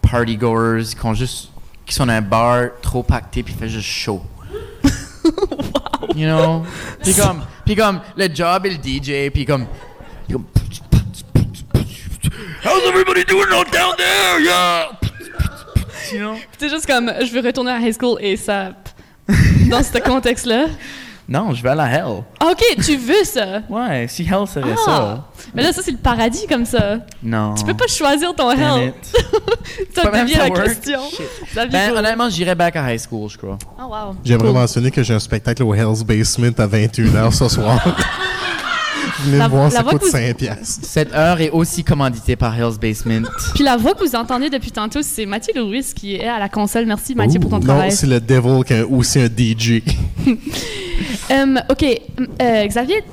[0.02, 1.50] party goers qui ont juste
[1.86, 4.22] qui sont dans un bar trop pacté puis fait juste chaud.
[6.16, 6.64] You know?
[7.04, 9.66] Puis comme puis comme le job et le DJ puis comme
[10.28, 10.46] puis comme
[12.66, 14.40] How's everybody doing out down there?
[14.42, 14.92] Yeah.
[16.12, 16.36] You know?
[16.58, 18.72] C'est juste comme, je veux retourner à high school et ça.
[19.70, 20.66] Dans ce contexte-là.
[21.28, 22.24] Non, je vais à la hell.
[22.40, 23.62] Ah, Ok, tu veux ça?
[23.68, 24.86] Ouais, si hell serait Ah.
[24.86, 25.26] ça.
[25.56, 26.98] Mais là, ça, c'est le paradis comme ça.
[27.24, 27.56] Non.
[27.56, 28.94] Tu peux pas choisir ton Damn hell.
[29.96, 30.64] Ça devient la work.
[30.66, 31.00] question.
[31.56, 33.58] Ben, honnêtement, j'irais back à high school, je crois.
[33.80, 34.16] Oh, wow.
[34.24, 34.54] J'aimerais Cool.
[34.60, 37.80] mentionner que j'ai un spectacle au Hell's Basement à 21h ce soir.
[39.26, 40.86] Venez La- me voir, la ça voix coûte que vous- 5 piastres.
[40.88, 43.28] Cette heure est aussi commanditée par Hell's Basement.
[43.56, 46.50] Puis la voix que vous entendez depuis tantôt, c'est Mathieu Louis qui est à la
[46.50, 46.86] console.
[46.86, 47.92] Merci Mathieu pour ton non, travail.
[47.92, 49.82] c'est le Devil qui est aussi un DJ.
[51.32, 51.84] Euh, ok,
[52.42, 53.04] euh, Xavier,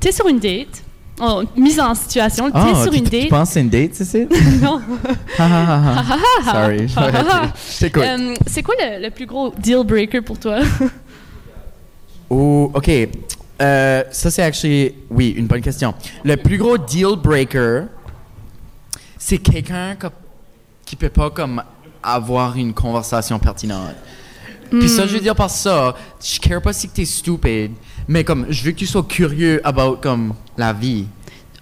[0.00, 0.82] t'es sur une date.
[1.20, 3.28] Oh, mise en situation, t'es sur une date.
[3.28, 4.18] penses que c'est une date, c'est ça?
[4.62, 4.80] Non.
[6.44, 6.88] Sorry.
[6.88, 8.02] Je t'écoute.
[8.04, 10.58] Euh, c'est quoi le, le plus gros deal breaker pour toi?
[12.28, 12.90] Oh, ok.
[13.60, 15.94] Euh, ça, c'est actually, oui, une bonne question.
[16.24, 17.84] Le plus gros deal breaker,
[19.18, 19.96] c'est quelqu'un
[20.84, 21.62] qui peut pas comme
[22.02, 23.94] avoir une conversation pertinente.
[24.70, 27.72] Puis ça, je veux dire par ça, je care pas si que t'es stupide,
[28.08, 31.06] mais comme je veux que tu sois curieux about comme la vie.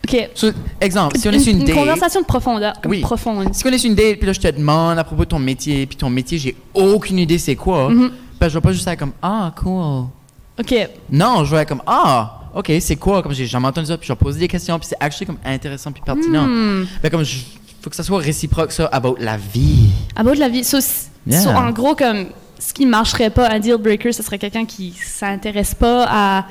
[0.06, 0.30] Ok.
[0.34, 0.48] So,
[0.80, 2.74] exemple, si on est sur une, une date, conversation de profondeur.
[2.82, 3.00] comme Oui.
[3.02, 3.54] Profonde.
[3.54, 5.38] si on est sur une date, puis là je te demande à propos de ton
[5.38, 8.10] métier, puis ton métier, j'ai aucune idée c'est quoi, Mhm.
[8.40, 10.06] ben je vais pas juste être comme ah cool.
[10.58, 10.74] Ok.
[11.10, 13.22] Non, je être comme ah ok c'est quoi?
[13.22, 15.38] Comme j'ai jamais entendu ça, puis je vais poser des questions, puis c'est actually comme
[15.44, 16.46] intéressant puis pertinent.
[16.46, 16.86] Hmm.
[17.02, 17.38] Ben comme je,
[17.82, 19.90] faut que ça soit réciproque ça about la vie.
[20.14, 20.64] À bout de la vie.
[20.64, 21.40] So, s- Yeah.
[21.40, 22.26] so, en gros, comme
[22.58, 26.46] ce qui marcherait pas, un deal breaker, ce serait quelqu'un qui s'intéresse pas à.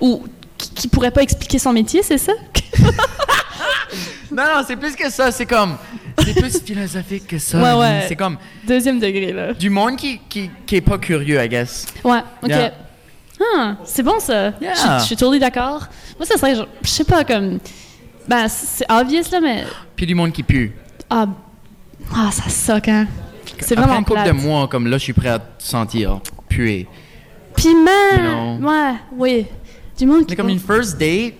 [0.00, 0.22] ou
[0.58, 2.32] qui, qui pourrait pas expliquer son métier, c'est ça?
[4.30, 5.76] Non non c'est plus que ça, c'est comme
[6.24, 7.58] c'est plus philosophique que ça.
[7.60, 8.04] Ouais, ouais.
[8.08, 9.52] C'est comme Deuxième degré, là.
[9.52, 11.84] du monde qui, qui, qui est pas curieux I guess.
[12.02, 12.48] Ouais, ok.
[12.48, 12.72] Yeah.
[13.40, 14.52] Ah, c'est bon ça.
[14.60, 14.74] Yeah.
[14.74, 15.86] Je, je suis totally d'accord.
[16.18, 17.58] Moi, ça serait, genre, je sais pas, comme.
[18.28, 19.64] Ben, c'est obvious, là, mais.
[19.96, 20.74] Puis du monde qui pue.
[21.10, 21.26] Ah,
[22.14, 23.06] ah ça suck, hein.
[23.58, 26.20] C'est Après vraiment une couple de mois comme là je suis prêt à te sentir
[26.48, 26.88] puer.
[27.54, 28.24] Puis même.
[28.24, 28.68] You know.
[28.68, 29.46] Ouais, oui.
[29.96, 30.30] Du monde qui.
[30.30, 31.34] Mais comme une first date,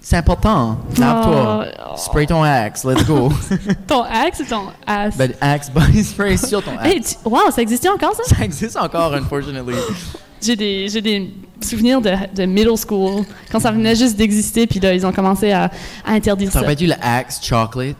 [0.00, 0.78] c'est important.
[0.98, 1.66] Lave-toi.
[1.78, 1.96] Oh.
[1.96, 3.32] Spray ton axe, let's go.
[3.86, 5.16] Ton axe ou ton ass?
[5.16, 6.84] ben, axe body spray sur ton axe.
[6.84, 8.22] Hey, tu- wow, ça existait encore, ça?
[8.36, 9.74] Ça existe encore, unfortunately.
[10.44, 11.30] J'ai des, j'ai des
[11.62, 15.52] souvenirs de, de middle school, quand ça venait juste d'exister, puis là, ils ont commencé
[15.52, 15.70] à,
[16.04, 16.64] à interdire Ça ça.
[16.64, 17.96] aurait dû le Axe Chocolate?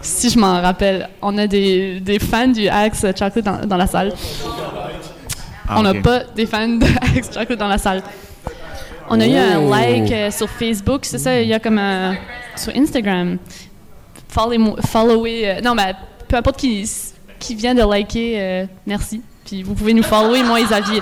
[0.00, 3.86] Si je m'en rappelle, on a des, des fans du Axe Chocolate dans, dans la
[3.86, 4.12] salle.
[5.70, 8.02] on n'a pas des fans de Axe Chocolate dans la salle.
[9.10, 9.70] On a eu un Oh.
[9.70, 12.16] like euh, sur Facebook, c'est ça, il y a comme un...
[12.56, 13.38] Sur Instagram.
[14.28, 15.48] Follow, follower...
[15.48, 15.94] euh, non, mais
[16.28, 16.88] peu importe qui,
[17.38, 19.22] qui vient de liker, euh, merci.
[19.48, 21.00] Puis vous pouvez nous follower, moi et Xavier.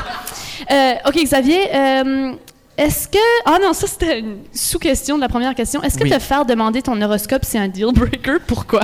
[0.71, 2.33] Euh, OK, Xavier, euh,
[2.79, 3.19] est-ce que...
[3.45, 5.83] Ah non, ça c'était une sous-question de la première question.
[5.83, 6.11] Est-ce que Oui.
[6.11, 8.37] te faire demander ton horoscope, c'est un deal breaker?
[8.47, 8.83] Pourquoi?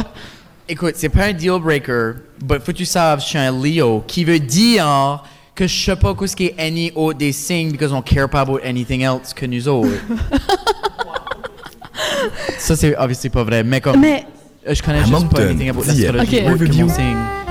[0.69, 2.15] Écoute, c'est pas un deal breaker,
[2.49, 5.23] mais faut que tu saches, je suis un Leo, qui veut dire
[5.55, 8.41] que je sais pas ce qui est any autre des signes because on care pas
[8.41, 9.91] about anything else que nous autres.
[12.59, 14.27] Ça, c'est obviously pas vrai, mais comme Mais
[14.67, 17.42] euh, je connais juste pas anything about l'astrologie Ok.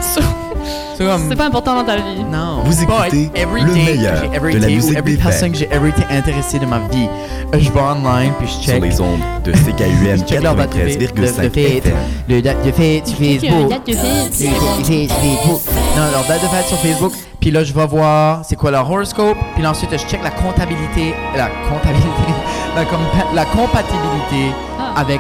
[0.98, 1.36] C'est comme.
[1.36, 2.24] Pas important dans ta vie.
[2.30, 2.62] Non.
[2.66, 5.70] Vous écoutez But every le que meilleur de la musique every des personne que j'ai
[5.72, 7.08] ever été intéressé de ma vie,
[7.54, 8.84] euh, je vais online puis je Sur check.
[8.84, 11.96] les ondes de CKUM check leur date de fête, de- de 93,5 fête, FM.
[12.30, 13.70] le date de fête sur Facebook.
[13.70, 14.34] date de fête.
[14.34, 15.62] Facebook, Facebook.
[15.98, 17.14] Non, leur date de fête sur Facebook.
[17.40, 19.38] Puis là, je vais voir c'est quoi leur horoscope.
[19.56, 22.34] Puis là, ensuite, je check la comptabilité, la comptabilité,
[22.76, 25.00] la, compa- la compatibilité Ah.
[25.00, 25.20] avec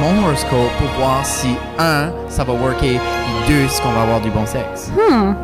[0.00, 1.48] mon horoscope pour voir si,
[1.78, 4.90] un, ça va worker, et deux, si on va avoir du bon sexe.
[4.96, 5.34] Hmm.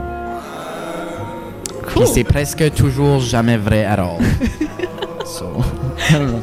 [1.89, 4.19] Puis c'est presque toujours jamais vrai at all.
[5.25, 5.47] so,
[6.11, 6.41] I don't know.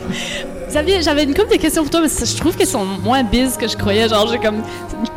[0.69, 3.57] Xavier, j'avais une couple de questions pour toi, mais je trouve qu'elles sont moins biz
[3.57, 4.07] que je croyais.
[4.07, 4.61] Genre, j'ai comme.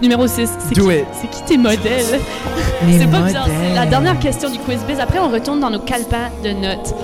[0.02, 0.50] Numéro 6.
[0.58, 0.80] C'est qui,
[1.20, 2.04] c'est qui tes modèles?
[2.98, 3.46] C'est pas bizarre.
[3.46, 4.98] C'est la dernière question du quiz biz.
[4.98, 6.94] Après, on retourne dans nos calepins de notes.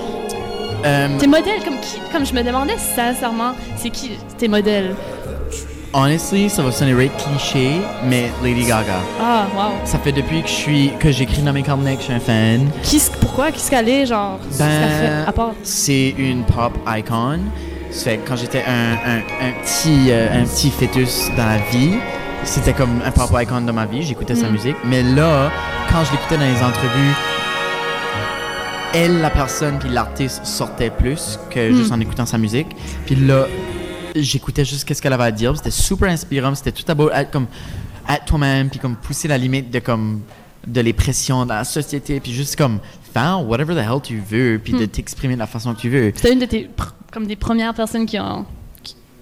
[0.85, 1.99] Euh, Tes modèles, comme qui?
[2.11, 4.95] Comme je me demandais sincèrement, c'est qui tes modèles?
[5.93, 8.99] Honestly, ça va sonner right cliché, mais Lady Gaga.
[9.19, 9.71] Ah, wow.
[9.85, 12.19] Ça fait depuis que je suis que j'écris dans mes carnets que je suis un
[12.19, 12.69] fan.
[12.83, 13.51] Qui, pourquoi?
[13.51, 14.39] Qu'est-ce qu'elle est, genre?
[14.57, 15.51] Ben, À part?
[15.63, 17.39] c'est une pop icon.
[17.91, 21.95] Fait quand j'étais un, un, un petit euh, un petit fœtus dans la vie,
[22.45, 24.03] c'était comme un pop icon dans ma vie.
[24.03, 24.51] J'écoutais sa Mm.
[24.51, 25.51] musique, mais là,
[25.91, 27.13] quand je l'écoutais dans les entrevues,
[28.93, 31.75] elle, la personne puis l'artiste sortait plus que Mm.
[31.75, 32.67] juste en écoutant sa musique.
[33.05, 33.45] Puis là,
[34.15, 35.55] j'écoutais juste qu'est-ce qu'elle avait à dire.
[35.57, 36.53] C'était super inspirant.
[36.55, 37.47] C'était tout à beau être comme
[38.09, 40.21] être toi-même puis comme pousser la limite de comme
[40.67, 42.79] de les pressions de la société puis juste comme
[43.13, 44.87] faire whatever the hell tu veux puis de Hmm.
[44.87, 46.11] t'exprimer de la façon que tu veux.
[46.15, 46.69] C'était une de tes.
[47.11, 48.45] comme des premières personnes qui ont.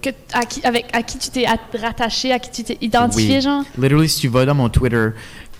[0.02, 3.36] que, à, qui, avec, à qui tu t'es at- rattaché, à qui tu t'es identifié,
[3.36, 3.40] Oui.
[3.42, 3.64] genre?
[3.78, 5.08] Literally, si tu vas dans mon Twitter,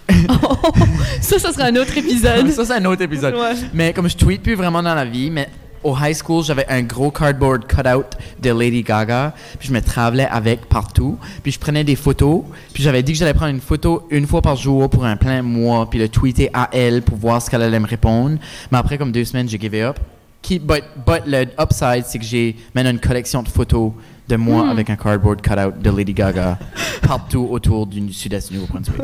[1.21, 2.49] ça, ça sera un autre épisode.
[2.51, 3.35] ça c'est un autre épisode.
[3.35, 3.53] Ouais.
[3.75, 5.49] Mais comme je tweete plus vraiment dans la vie, mais
[5.83, 8.05] au high school, j'avais un gros cardboard cutout
[8.41, 12.83] de Lady Gaga, puis je me travelais avec partout, puis je prenais des photos, puis
[12.83, 15.89] j'avais dit que j'allais prendre une photo une fois par jour pour un plein mois,
[15.89, 18.39] puis le tweeter à elle pour voir ce qu'elle allait me répondre.
[18.71, 19.99] Mais après comme deux semaines, j'ai give it up.
[20.43, 23.93] Qui, but, but le upside, c'est que j'ai maintenant une collection de photos
[24.31, 26.59] de moi avec un cardboard cutout de Lady Gaga
[27.07, 29.01] partout autour du sud-est du Nouveau-Brunswick.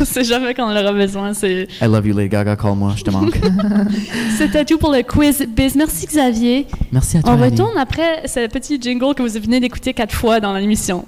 [0.00, 1.32] On sait jamais quand on aura besoin.
[1.34, 3.38] C'est- I love you, Lady Gaga, call-moi, je te manque.
[4.38, 5.74] C'était tout pour le quiz biz.
[5.76, 6.66] Merci, Xavier.
[6.92, 7.32] Merci à toi.
[7.32, 7.50] On Annie.
[7.50, 11.04] retourne après ce petit jingle que vous venez d'écouter quatre fois dans l'émission.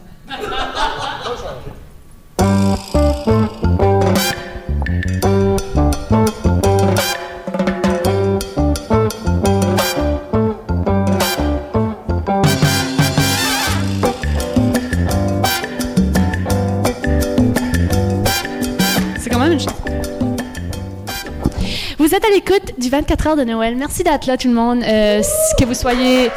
[22.78, 23.76] Du 24 heures de Noël.
[23.76, 24.82] Merci d'être là, tout le monde.
[24.82, 25.22] Euh,
[25.58, 26.30] que vous soyez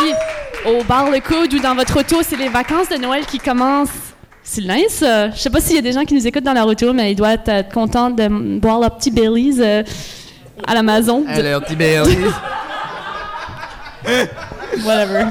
[0.00, 0.12] oui,
[0.66, 3.88] au bar Le Coude ou dans votre auto, c'est les vacances de Noël qui commencent.
[4.42, 4.96] C'est nice.
[4.98, 5.30] ça.
[5.30, 7.12] Je sais pas s'il y a des gens qui nous écoutent dans leur auto, mais
[7.12, 9.82] ils doivent être contents de boire leur petit Baileys euh,
[10.66, 11.20] à la maison.
[11.22, 12.16] De- Alors, petit Bailey.
[14.84, 15.26] Whatever.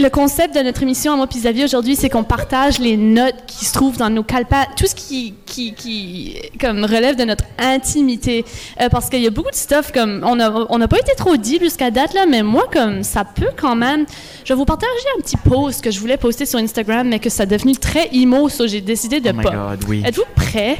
[0.00, 3.34] Le concept de notre émission à moi puis Xavier aujourd'hui, c'est qu'on partage les notes
[3.48, 7.42] qui se trouvent dans nos calepins, tout ce qui, qui, qui comme relève de notre
[7.58, 8.44] intimité.
[8.80, 11.36] Euh, parce qu'il y a beaucoup de stuff comme on n'a on pas été trop
[11.36, 14.06] dit jusqu'à date là, mais moi comme ça peut quand même.
[14.44, 17.28] Je vais vous partager un petit post que je voulais poster sur Instagram, mais que
[17.28, 19.50] ça a devenu très emo, so j'ai décidé de Oh pas.
[19.50, 20.02] God, oui.
[20.06, 20.76] Êtes-vous prêts?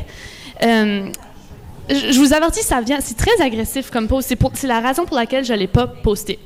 [0.62, 1.10] Euh,
[1.90, 4.28] je je vous avertis, ça vient, c'est très agressif comme post.
[4.28, 6.38] C'est, pour- c'est la raison pour laquelle je ne l'ai pas posté.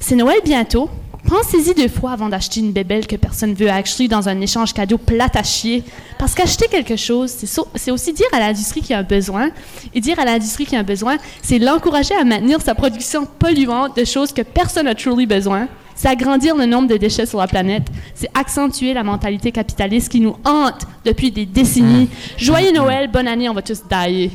[0.00, 0.90] C'est Noël bientôt.
[1.26, 4.96] Pensez-y deux fois avant d'acheter une bébelle que personne veut actually dans un échange cadeau
[4.96, 5.82] plat à chier.
[6.18, 9.50] Parce qu'acheter quelque chose, c'est, so- aussi dire à l'industrie qu'il y a un besoin.
[9.92, 13.26] Et dire à l'industrie qu'il y a un besoin, c'est l'encourager à maintenir sa production
[13.26, 15.66] polluante de choses que personne n'a truly besoin.
[15.96, 17.84] C'est agrandir le nombre de déchets sur la planète.
[18.14, 22.08] C'est accentuer la mentalité capitaliste qui nous hante depuis des décennies.
[22.36, 24.30] Joyeux Noël, bonne année, on va tous die.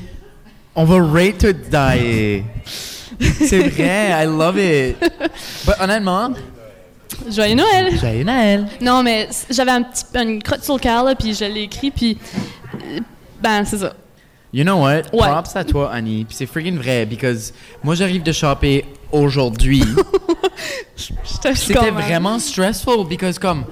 [0.76, 2.44] On va rate die.
[3.46, 4.98] C'est vrai, I love it.
[5.66, 6.32] But honnêtement,
[7.30, 7.98] Joyeux Noël!
[8.00, 8.68] joyeux Noël.
[8.82, 11.92] Non, mais j'avais un petit, une crotte sur le cœur, là, puis je l'ai écrit,
[11.92, 12.18] puis.
[12.76, 13.00] euh,
[13.42, 13.94] Ben, c'est ça.
[14.54, 15.04] You know what?
[15.14, 15.28] Ouais.
[15.30, 16.26] Props à toi, Annie.
[16.26, 19.84] Puis c'est freaking vrai, because moi j'arrive de shopper aujourd'hui.
[20.96, 23.64] C'était vraiment stressful, because comme.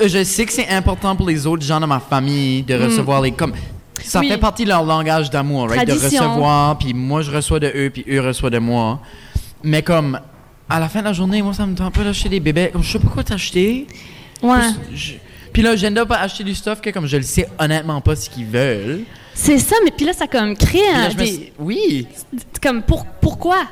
[0.00, 3.20] euh, Je sais que c'est important pour les autres gens de ma famille de recevoir
[3.22, 3.32] les.
[3.32, 3.52] Comme,
[4.02, 4.22] ça Mm.
[4.22, 4.28] Oui.
[4.30, 5.86] fait partie de leur langage d'amour, right?
[5.86, 8.98] De recevoir, puis moi je reçois de eux, puis eux reçoivent de moi.
[9.62, 10.18] Mais comme,
[10.70, 12.70] à la fin de la journée, moi ça me tente pas d'acheter des bébés.
[12.72, 13.86] Comme, je sais pas quoi t'acheter.
[14.42, 14.58] Ouais.
[14.94, 15.14] Je-
[15.52, 18.30] Puis là, j'aime pas acheter du stuff que comme je le sais honnêtement pas ce
[18.30, 19.00] qu'ils veulent.
[19.34, 21.08] C'est ça, mais puis là, ça comme crée là, un.
[21.08, 22.06] me des- oui,
[22.62, 23.62] Comme, pour, pourquoi?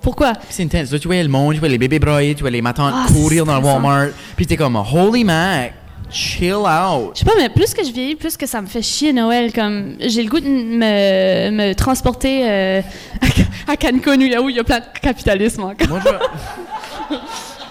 [0.00, 0.32] Pourquoi?
[0.34, 0.92] Puis c'est intense.
[0.92, 3.06] Là, tu vois le monde, tu vois les bébés broyés, tu vois les matantes Ah,
[3.08, 3.64] c'est courir dans le.
[3.64, 4.08] Walmart.
[4.36, 5.74] Puis t'es comme, holy mac,
[6.10, 7.12] chill out.
[7.14, 9.52] Je sais pas, mais plus que je vieillis, plus que ça me fait chier Noël.
[9.52, 12.82] Comme j'ai le goût de me, me transporter euh,
[13.68, 15.88] à Cancun, là où il y a plein de capitalisme encore.
[15.88, 17.16] Moi, je...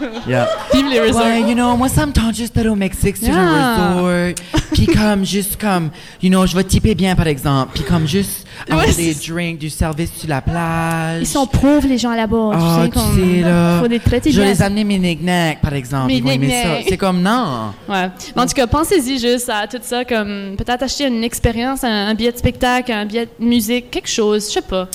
[0.27, 0.47] Yeah.
[0.73, 1.23] Vive les resorts.
[1.25, 3.93] Ouais, you know, moi, ça me tente juste d'aller au Mexique sur un Yeah.
[3.95, 4.35] resort.
[4.73, 5.89] Puis comme, juste comme,
[6.21, 7.71] you know, je vais typer bien, par exemple.
[7.73, 11.21] Puis comme, juste avoir Ouais, des drinks, du service sur la plage.
[11.21, 12.51] Ils sont pauvres les gens là-bas.
[12.53, 13.79] Ah, tu sais, tu comme, sais, là.
[13.79, 16.07] Faut les traiter Je vais les amener mes knick par exemple.
[16.07, 16.69] Mes Ils vont aimer ça.
[16.87, 17.71] C'est comme, non.
[17.87, 18.09] Ouais.
[18.35, 22.07] Mais en tout cas, pensez-y juste à tout ça, comme peut-être acheter une expérience, un,
[22.07, 24.87] un billet de spectacle, un billet de musique, quelque chose, je sais pas.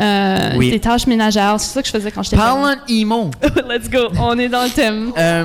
[0.00, 0.70] Euh, Oui.
[0.70, 3.30] Des tâches ménagères, c'est ça que je faisais quand j'étais Parlant emo.
[3.68, 5.12] Let's go, on est dans le thème.
[5.16, 5.44] Euh,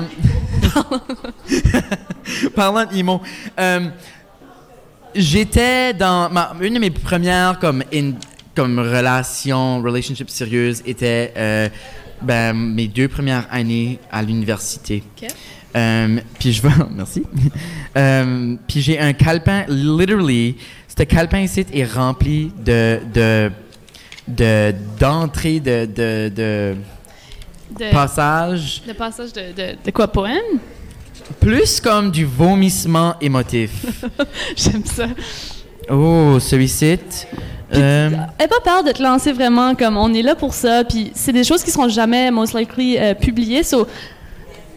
[2.54, 2.86] Parlant
[3.58, 3.80] euh,
[5.16, 8.12] j'étais dans ma, une de mes premières comme in-
[8.54, 11.68] comme relations, relationships sérieuses était euh,
[12.22, 15.02] ben, mes deux premières années à l'université.
[15.22, 15.28] Ok.
[15.76, 17.22] Euh, puis je vais, merci.
[17.96, 20.56] Euh, puis j'ai un calepin, literally,
[20.96, 23.50] ce calepin ici est rempli de de
[24.28, 26.76] de d'entrées de de, de
[27.78, 30.58] De, passages de passage de, de, de quoi, poème?
[31.40, 33.70] Plus comme du vomissement émotif.
[34.56, 35.06] J'aime ça.
[35.90, 36.98] oh, celui-ci.
[37.74, 41.10] Euh, Aie pas peur de te lancer vraiment comme on est là pour ça, puis
[41.14, 43.88] c'est des choses qui seront jamais most likely euh, publiées, so,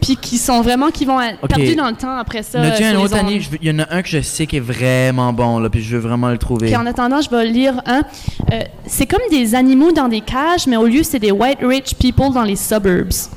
[0.01, 2.59] puis qui sont vraiment qui vont être perdues dans le temps après ça.
[2.59, 3.41] Euh, un autre année?
[3.61, 5.95] Il y en a un que je sais qui est vraiment bon, là, puis je
[5.95, 6.67] veux vraiment le trouver.
[6.67, 8.01] Puis en attendant, je vais lire un.
[8.51, 11.95] Euh, c'est comme des animaux dans des cages, mais au lieu, c'est des white rich
[11.95, 13.29] people dans les suburbs.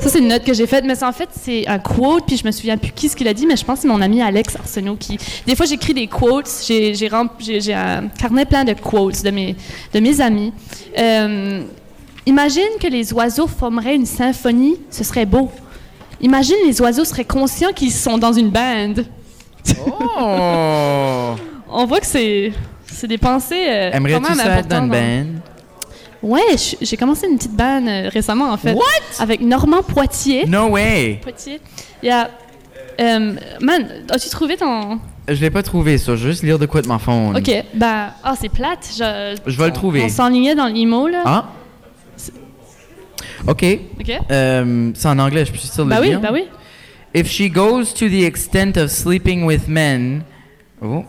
[0.00, 2.36] Ça, c'est une note que j'ai faite, mais c'est- en fait, c'est un quote, puis
[2.36, 4.00] je me souviens plus qui ce qu'il a dit, mais je pense que c'est mon
[4.00, 5.18] ami Alex Arsenault qui.
[5.46, 6.94] Des fois, j'écris des quotes, j'ai,
[7.74, 9.54] un carnet plein de quotes de mes,
[9.92, 10.52] de mes amis.
[10.98, 11.62] Euh,
[12.26, 15.50] imagine que les oiseaux formeraient une symphonie, ce serait beau.
[16.22, 19.04] Imagine les oiseaux seraient conscients qu'ils sont dans une bande.
[19.86, 21.34] Oh!
[21.72, 22.52] On voit que c'est,
[23.04, 23.54] des pensées.
[23.68, 25.40] euh, quand Aimerais-tu même ça être dans une importantes dans- band?
[26.22, 28.74] Ouais, j'ai commencé une petite band euh, récemment, en fait.
[28.74, 28.82] What?
[29.18, 30.46] Avec Normand Poitier.
[30.46, 31.18] No way!
[31.22, 31.60] Poitier.
[32.02, 32.30] Il y a.
[33.00, 35.00] euh, man, as-tu trouvé ton.
[35.28, 36.16] Je l'ai pas trouvé, ça.
[36.16, 37.36] Je vais juste lire de quoi de ma phone.
[37.36, 38.10] Ok, ben.
[38.22, 38.86] Ah, c'est plate.
[38.98, 40.02] Je, Je vais le trouver.
[40.02, 41.22] On s'enlignait dans l'IMO, là.
[41.24, 41.44] Ah?
[43.46, 43.64] OK.
[44.00, 44.12] Ok.
[44.30, 46.20] Euh, c'est en anglais, je peux juste le Ben oui, lire?
[46.20, 46.44] ben oui.
[47.14, 50.22] If she goes to the extent of sleeping with men,
[50.82, 51.04] oh,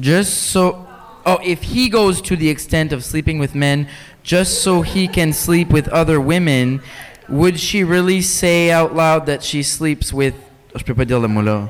[0.00, 0.76] just so,
[1.24, 3.86] oh, if he goes to the extent of sleeping with men
[4.26, 6.80] just so he can sleep with other women,
[7.28, 10.34] would she really say out loud that she sleeps with,
[10.74, 11.68] je peux pas dire le mot là,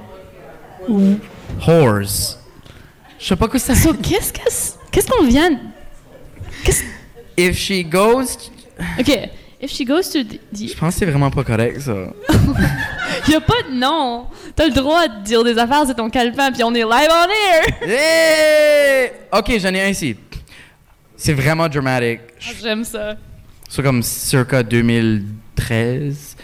[0.88, 2.38] whores?
[3.18, 3.74] Je sais pas quoi ça.
[3.74, 4.32] So, qu'est-ce
[4.90, 5.58] qu'est-ce qu'on vient?
[6.64, 6.82] Qu'est-ce.
[7.36, 8.50] If she goes,
[8.98, 9.30] Ok.
[9.60, 10.22] If she goes to.
[10.22, 10.38] the-
[10.68, 11.92] je pense que c'est vraiment pas correct ça.
[13.28, 14.26] Il a pas de nom.
[14.54, 17.26] T'as le droit de dire des affaires, c'est ton calepin, puis on est live on
[17.26, 17.88] air.
[17.88, 19.10] Hey!
[19.32, 20.14] Ok, j'en ai un ici.
[21.16, 22.20] C'est vraiment dramatique.
[22.40, 23.16] Ah, J'aime ça.
[23.68, 26.36] C'est comme circa 2013.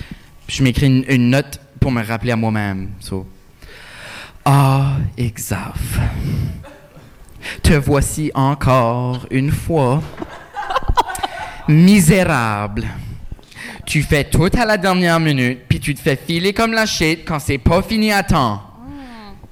[0.46, 2.90] Puis je m'écris une, une note pour me rappeler à moi-même.
[3.00, 3.26] So.
[4.44, 5.98] Ah, Exaf.
[7.62, 10.02] Te voici encore une fois.
[11.68, 12.86] Misérable.
[13.84, 17.24] Tu fais tout à la dernière minute, puis tu te fais filer comme la shit
[17.26, 18.62] quand c'est pas fini à temps.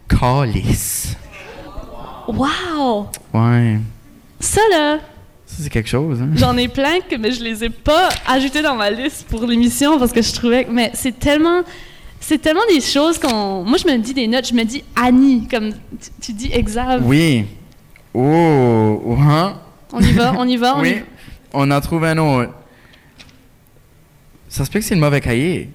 [0.09, 1.17] Calice.
[2.29, 3.09] Wow!
[3.35, 3.79] Ouais.
[4.39, 4.99] Ça, là.
[5.63, 6.29] C'est quelque chose, hein?
[6.35, 9.99] J'en ai plein que mais je les ai pas ajoutés dans ma liste pour l'émission
[9.99, 11.63] parce que je trouvais que mais c'est tellement
[12.21, 15.47] c'est tellement des choses qu'on moi je me dis des notes, je me dis Annie
[15.49, 17.03] comme tu, tu dis Exave.
[17.07, 17.45] Oui.
[18.15, 19.61] Oh, oh, hein?
[19.93, 21.03] On y va, on y va, on, Oui, y-
[21.53, 22.53] on en trouve un autre.
[24.49, 25.71] Ça se peut que c'est le mauvais cahier.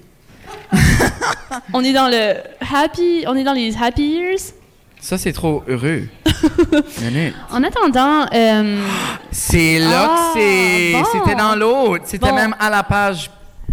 [1.72, 4.52] on est dans le happy, on est dans les happy years.
[5.00, 6.02] Ça, c'est trop heureux.
[7.50, 8.78] En attendant euh,
[9.30, 10.92] C'est là Ah, que c'est.
[10.92, 11.04] bon.
[11.12, 12.04] C'était dans l'autre.
[12.06, 12.34] C'était Bon.
[12.34, 13.30] même à la page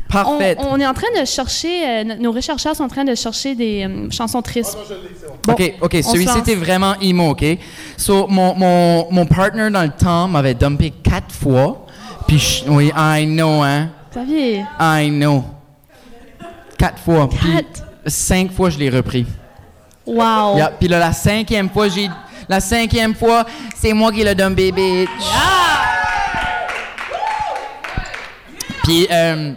[0.10, 0.60] on, parfaite.
[0.62, 3.56] on est en train de chercher euh, no- nos rechercheurs sont en train de chercher
[3.56, 4.78] des euh, chansons tristes.
[5.44, 7.44] Bon, ok, ok, celui-ci était vraiment emo, ok?
[7.98, 11.86] So, mon, mon, mon partner dans le temps m'avait dumpé quatre fois.
[12.28, 13.90] Puis, je- oui, I know, hein?
[14.12, 15.44] Xavier, I know.
[16.78, 17.28] Quatre fois.
[17.30, 17.84] Puis, Quatre?
[18.06, 19.26] cinq fois, je l'ai repris.
[20.06, 20.58] Wow.
[20.58, 22.10] Yeah, Puis là, la cinquième fois, j'ai.
[22.50, 23.46] La cinquième fois,
[23.76, 25.10] c'est moi qui l'ai dumpé, bitch.
[28.84, 29.54] Puis, euh,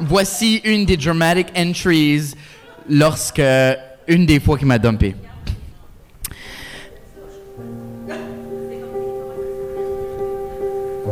[0.00, 2.32] voici une des dramatic entries
[2.88, 3.42] lorsque.
[4.08, 5.16] Une des fois qu'il m'a dumpé.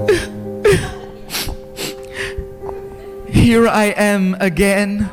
[3.29, 5.11] Here I am again.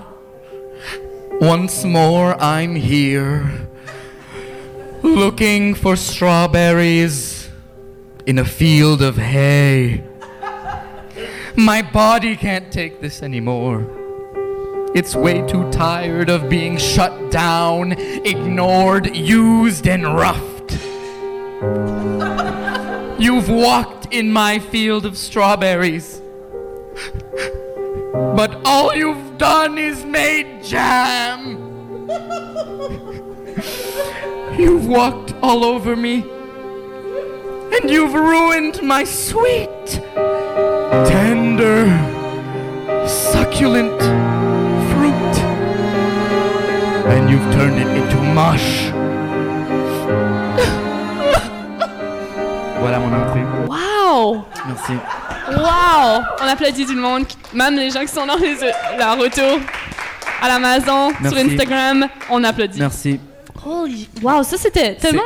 [1.41, 3.67] Once more I'm here,
[5.01, 7.49] looking for strawberries
[8.27, 10.03] in a field of hay.
[11.55, 13.87] My body can't take this anymore.
[14.93, 20.73] It's way too tired of being shut down, ignored, used, and roughed.
[23.19, 26.21] You've walked in my field of strawberries.
[28.13, 31.57] But all you've done is made jam.
[34.55, 36.23] You've walked all over me.
[37.73, 39.87] And you've ruined my sweet,
[41.09, 41.87] tender,
[43.07, 43.99] succulent
[44.91, 45.35] fruit.
[47.09, 48.91] And you've turned it into mush.
[52.79, 53.45] voilà mon entrée.
[53.67, 54.45] Wow!
[54.67, 55.20] Merci.
[55.57, 56.21] Wow!
[56.41, 58.55] On applaudit tout le monde, même les gens qui sont dans les,
[58.97, 59.17] leur
[60.41, 61.39] à l'Amazon, sur Merci.
[61.51, 62.79] Instagram, on applaudit.
[62.79, 63.19] Merci.
[63.65, 65.21] Holy- Wow, ça c'était tellement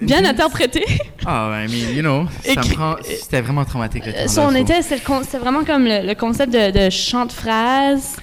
[0.00, 0.84] bien interprété.
[1.26, 4.06] Ah, I mean, you know, ça Écrit- me prend- c'était vraiment traumatique.
[4.06, 4.98] le Euh, on la était, le
[5.28, 8.16] c'est vraiment comme le, le concept de, de chant de phrase.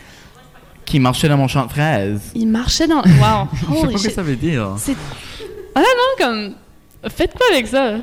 [0.85, 2.31] Qui marchait dans mon champ de fraises.
[2.33, 3.01] Il marchait dans.
[3.03, 3.47] Wow!
[3.69, 4.69] Je sais pas ce que ça veut dire.
[5.75, 6.53] Ah non, comme.
[7.15, 7.95] Faites quoi avec ça?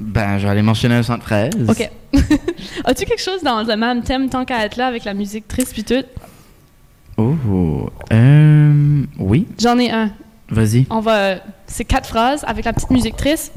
[0.00, 1.52] Ben, je vais aller marcher dans un champ de fraises.
[1.68, 1.88] Ok.
[2.84, 5.72] As-tu quelque chose dans le même thème tant qu'à être là avec la musique triste
[5.72, 6.04] puis tout?
[7.18, 7.34] Oh,
[8.12, 10.10] euh, oui, J'en ai un.
[10.48, 10.86] vas-y.
[10.90, 11.34] On va.
[11.66, 13.52] C'est quatre phrases avec la petite musique triste.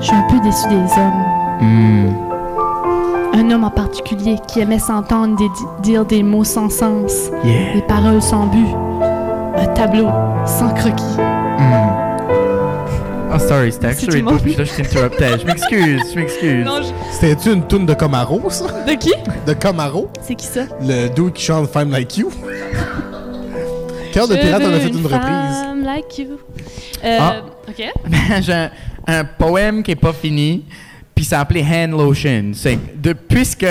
[0.00, 1.24] Je suis un peu déçu des hommes.
[1.60, 2.12] Hmm.
[3.34, 5.50] Un homme en particulier qui aimait s'entendre des-
[5.82, 7.74] dire des mots sans sens, Yeah.
[7.74, 8.66] des paroles sans but,
[9.56, 10.08] un tableau
[10.46, 11.04] sans croquis.
[13.34, 14.40] Oh, sorry, c'était actually monde.
[14.40, 15.38] puis là, je t'interruptais.
[15.40, 16.64] Je m'excuse, je m'excuse.
[16.64, 18.66] Non, je- C'était-tu une toune de Camaro, ça?
[18.86, 19.12] De qui?
[19.46, 20.08] De Camaro?
[20.22, 20.62] C'est qui ça?
[20.80, 22.30] Le dude qui chante Femme Like You?
[24.12, 25.20] Cœur de Je pirate, on a veux fait une reprise.
[25.20, 26.38] femme like you.
[27.04, 27.36] Euh, Ah.
[27.68, 27.84] Ok.
[28.42, 28.70] J'ai un,
[29.06, 30.64] un poème qui est pas fini,
[31.14, 32.52] puis c'est appelé Hand Lotion.
[32.54, 33.66] C'est de puisque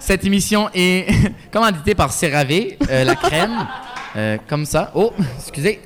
[0.00, 1.06] cette émission est
[1.52, 3.52] commanditée par CeraVe, euh, la crème,
[4.16, 4.90] euh, comme ça.
[4.94, 5.80] Oh, excusez.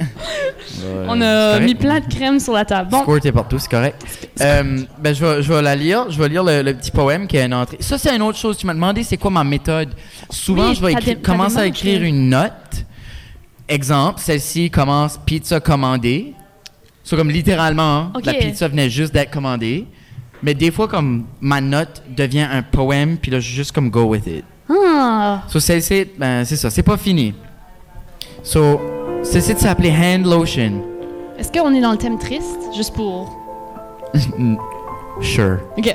[0.85, 2.91] Euh, On c'est a mis plein de crème sur la table.
[2.91, 4.03] Bon, Squirté partout, c'est correct.
[4.41, 6.11] Euh, ben, je vais, je vais la lire.
[6.11, 7.79] Je vais lire le, le petit poème qui a une entrée.
[7.81, 8.57] Ça, c'est une autre chose.
[8.57, 9.91] Tu m'as demandé c'est quoi ma méthode?
[10.31, 12.85] Souvent, Oui, je vais écrire- commencer à écrire une note.
[13.69, 16.35] Exemple, celle-ci commence pizza commandée.
[17.05, 19.87] C'est comme littéralement, hein, la pizza venait juste d'être commandée.
[20.43, 24.05] Mais des fois, comme ma note devient un poème, puis là, je juste comme go
[24.05, 24.45] with it.
[24.71, 27.35] ah, So, celle-ci, ben, c'est ça, c'est pas fini.
[28.43, 28.81] So,
[29.23, 30.83] celle-ci s'appelait Hand Lotion.
[31.39, 32.59] est-ce qu'on est dans le thème triste?
[32.75, 33.37] Juste pour.
[35.23, 35.59] Sure.
[35.77, 35.95] Ok.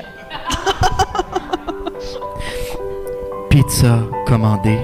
[3.50, 4.78] Pizza commandée.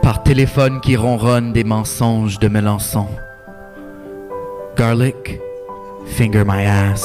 [0.00, 3.06] Par téléphone qui ronronne des mensonges de Melançon.
[4.78, 5.38] Garlic,
[6.06, 7.04] finger my ass.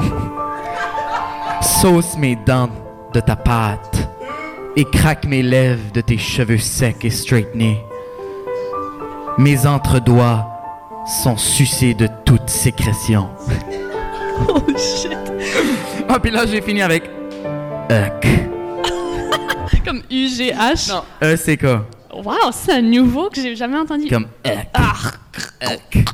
[1.60, 2.70] Sauce mes dents
[3.12, 4.08] de ta pâte
[4.76, 7.78] et craque mes lèvres de tes cheveux secs et straightenés.
[9.38, 10.46] Mes entre-doigts
[11.22, 13.28] sont sucés de toute sécrétion.
[14.48, 15.18] Oh shit.
[16.08, 17.04] Ah, puis là, j'ai fini avec.
[17.90, 18.26] Uck.
[19.84, 20.88] Comme UGH.
[20.88, 21.02] Non.
[21.22, 21.64] E-C-K.
[22.14, 24.08] Wow, c'est un nouveau que j'ai jamais entendu.
[24.08, 25.18] Comme uck.
[25.62, 26.04] Uck.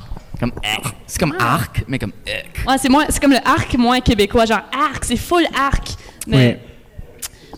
[0.40, 0.92] Comme uck.
[1.06, 2.66] C'est comme arc, mais comme uck.
[2.68, 5.94] Ouais, c'est moins, c'est comme le arc moins québécois, genre arc, c'est full arc.
[6.26, 6.60] Mais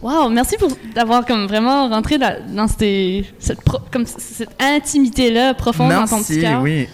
[0.03, 4.51] wow, merci pour d'avoir comme vraiment rentré dans, dans ces- cette, pro- comme c- cette
[4.61, 6.63] intimité là profonde dans ton petit Merci, cœur.
[6.63, 6.89] oui.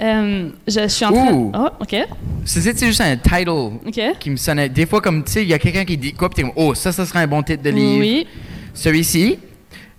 [0.00, 1.32] Euh, je, je suis en train.
[1.32, 1.52] Ouh.
[1.54, 1.96] Oh, ok,
[2.44, 3.78] C'est c'est juste un title
[4.18, 4.68] qui me sonnait.
[4.68, 6.52] Des fois, comme tu sais, il y a quelqu'un qui dit quoi, puis t'es comme,
[6.56, 8.00] oh, ça, ça serait un bon titre de livre.
[8.00, 8.26] Oui.
[8.74, 9.38] Celui-ci,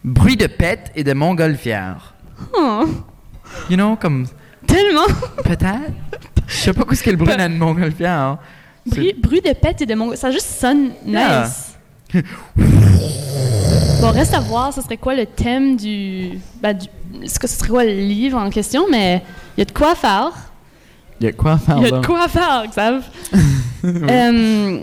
[0.04, 2.14] Bruit de pète et de montgolfière.
[2.58, 2.84] Oh,
[3.70, 4.28] You know, comme,
[4.68, 5.06] tellement.
[5.44, 5.94] peut-être.
[6.48, 8.20] Je sais pas quoi ce qu'est le bruit d'une montgolfière.
[8.20, 8.40] hein.
[8.86, 10.16] Bruit, bruit de pète et de mon.
[10.16, 11.48] Ça juste sonne Yeah.
[14.02, 16.40] Bon, reste à voir, ce serait quoi le thème du.
[16.62, 16.88] bah, du
[17.26, 19.22] ce que ce serait quoi le livre en question, mais
[19.58, 20.32] il y a de quoi faire.
[21.20, 23.04] Il y a quoi à faire Il y a de quoi faire, Xav.
[23.86, 24.80] Euh,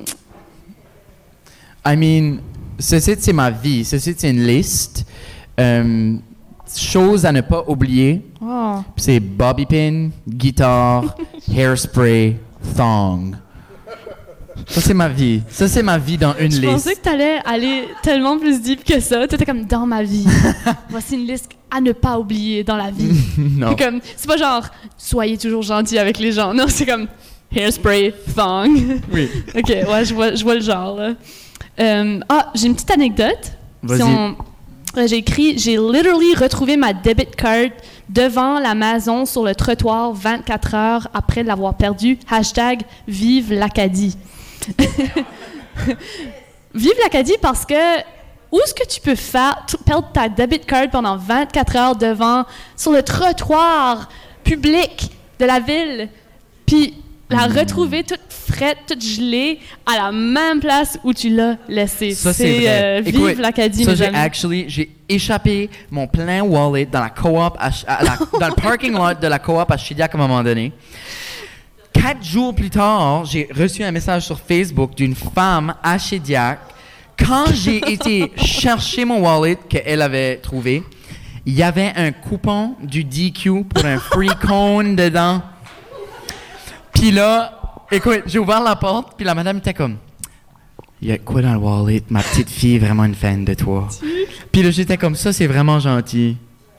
[1.84, 2.36] I mean,
[2.78, 3.84] ceci, c'est ma vie.
[3.84, 5.04] Ceci, c'est une liste.
[5.58, 6.16] Euh,
[6.76, 8.24] choses à ne pas oublier.
[8.40, 8.76] oh.
[8.96, 11.16] C'est bobby pin, guitare,
[11.52, 12.36] hairspray,
[12.76, 13.34] thong.
[14.68, 15.42] Ça, c'est ma vie.
[15.48, 16.72] Ça, c'est ma vie dans une Je liste.
[16.72, 19.26] pensais que t'allais aller tellement plus deep que ça.
[19.26, 20.26] T'étais comme dans ma vie.
[20.90, 23.12] Voici une liste à ne pas oublier dans la vie.
[23.38, 23.70] non.
[23.76, 24.64] C'est comme, c'est pas genre
[24.96, 26.53] soyez toujours gentil avec les gens.
[26.55, 27.07] Non, c'est comme
[27.55, 29.00] hairspray, thong.
[29.12, 29.28] Oui.
[29.55, 30.96] ok, ouais, je vois, je vois le genre.
[30.96, 31.12] là.
[31.80, 33.53] Euh, ah, j'ai une petite anecdote.
[33.82, 33.98] Vas-y.
[33.98, 34.36] Si on,
[34.98, 37.70] euh, j'ai écrit J'ai literally retrouvé ma debit card
[38.11, 42.18] devant la maison sur le trottoir 24 heures après l'avoir perdue.
[42.30, 44.16] Hashtag Vive l'Acadie.
[46.74, 47.74] Vive l'Acadie parce que
[48.50, 52.44] où est-ce que tu peux faire, perdre ta debit card pendant 24 heures devant,
[52.76, 54.08] sur le trottoir
[54.44, 56.08] public de la ville,
[56.66, 56.94] puis
[57.30, 62.10] la retrouver toute frette, toute gelée, à la même place où tu l'as laissée.
[62.12, 62.66] Ça, c'est vrai.
[62.68, 64.18] euh, Vive l'Acadie, Ça, mes j'ai amis.
[64.18, 68.54] actually, j'ai échappé mon plein wallet dans la coop, à Ch- à la- dans le
[68.60, 70.72] parking lot de la coop à Chidiac à un moment donné.
[71.93, 76.59] Quatre jours plus tard, j'ai reçu un message sur Facebook d'une femme à Chidiac.
[77.18, 80.82] Quand j'ai été chercher mon wallet qu'elle avait trouvé,
[81.45, 85.43] il y avait un coupon du DQ pour un free cone dedans.
[86.95, 89.97] Puis là, écoute, j'ai ouvert la porte, puis la madame était comme
[91.03, 92.05] il y a quoi dans le wallet?
[92.11, 93.88] Ma petite fille est vraiment une fan de toi.
[94.53, 96.36] Puis là, j'étais comme ça, c'est vraiment gentil.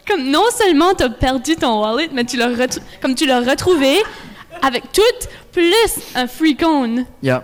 [0.08, 2.50] Comme non seulement tu as perdu ton wallet, mais tu l'as
[3.02, 3.98] comme tu l'as retrouvé
[4.62, 5.02] avec tout
[5.52, 5.74] plus
[6.16, 7.06] un free cone.
[7.22, 7.44] Yeah.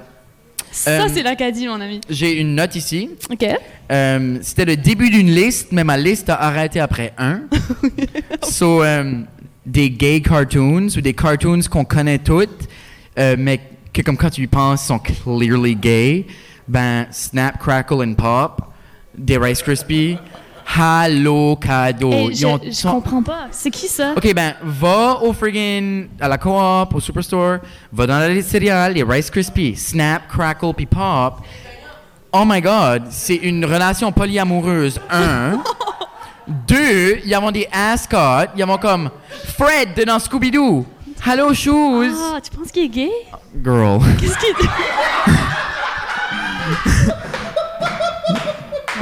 [0.72, 1.99] Ça, Euh, c'est l'Acadie, mon ami.
[2.10, 3.10] J'ai une note ici.
[3.32, 3.45] OK.
[3.91, 7.41] Euh, C'était le début d'une liste, mais ma liste a arrêté après un.
[8.43, 9.14] so, euh,
[9.66, 12.68] des gay cartoons ou des cartoons qu'on connaît toutes,
[13.18, 13.60] euh, mais
[13.91, 16.26] que comme quand tu y penses sont clearly gay.
[16.68, 18.62] Ben, Snap, Crackle and Pop,
[19.18, 20.18] des Rice Krispies,
[20.78, 22.12] Hello Cadeau.
[22.12, 23.48] Hey, Ils je, ont- je sont- comprends pas.
[23.52, 24.14] C'est qui ça?
[24.16, 27.58] Ok, ben, va au friggin' à la coop, au superstore,
[27.92, 31.42] va dans la céréales, les Rice Krispies, Snap, Crackle, puis Pop.
[32.32, 35.64] Oh my god, c'est une relation polyamoureuse, un.
[36.68, 39.10] Deux, il y a des ascots, il y a comme
[39.58, 40.86] Fred de dans Scooby-Doo.
[41.26, 42.14] Hello Shoes.
[42.36, 43.12] Ah, tu penses qu'il est gay?
[43.64, 44.00] Girl.
[44.20, 44.70] Qu'est-ce qu'il dit?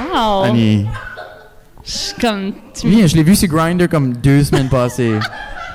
[0.14, 0.44] wow!
[0.44, 0.88] Annie.
[1.88, 2.54] Je suis comme.
[2.74, 5.18] Tu Oui, je l'ai vu sur Grindr comme deux semaines passées.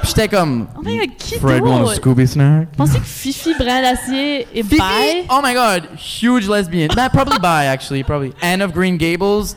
[0.02, 0.66] Puis J'étais comme.
[0.76, 1.94] Oh my god, qui Fred want a?
[1.94, 2.68] Scooby snack?
[2.76, 4.76] Pensez que Fifi Brin d'Acier est Fifi?
[4.76, 5.26] bi?
[5.30, 6.88] Oh my god, huge lesbian.
[6.94, 8.34] Nah, probably bi actually, probably.
[8.42, 9.56] Anne of Green Gables?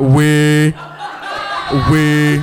[0.00, 0.74] Oui.
[1.90, 2.40] Oui.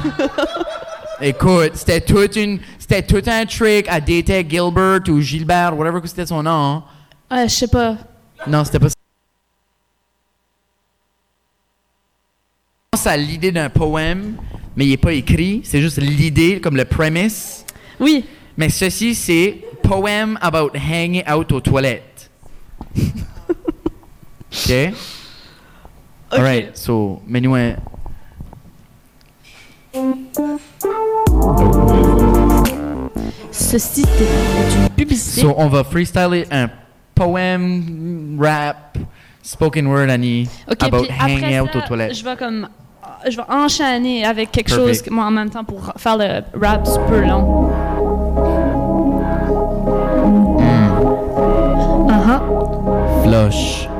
[1.21, 6.07] Écoute, c'était toute une, c'était tout un trick à dater Gilbert ou Gilbert, whatever que
[6.07, 6.83] c'était son nom.
[7.33, 7.95] Euh, je sais pas.
[8.47, 8.98] Non, c'était pas ça.
[12.91, 14.35] Pense à l'idée d'un poème,
[14.75, 15.61] mais il n'est pas écrit.
[15.63, 17.63] C'est juste l'idée, comme le premise.
[17.99, 18.25] Oui.
[18.57, 22.29] Mais ceci, c'est Poem about hanging out aux toilettes.
[22.99, 24.73] OK?
[26.31, 27.75] Alright, so, mets-nous un...
[33.51, 35.41] Ceci est une publicité.
[35.41, 36.69] So, on va freestyler un
[37.15, 38.97] poème, rap,
[39.41, 42.13] spoken word, Annie, ok, about hanging après out ça, aux toilettes.
[42.15, 42.67] je vais comme.
[43.27, 44.87] Je vais enchaîner avec quelque Perfect.
[44.87, 47.69] chose, que moi, en même temps, pour faire le rap super long.
[52.07, 53.23] Uh-huh.
[53.23, 53.87] Flush.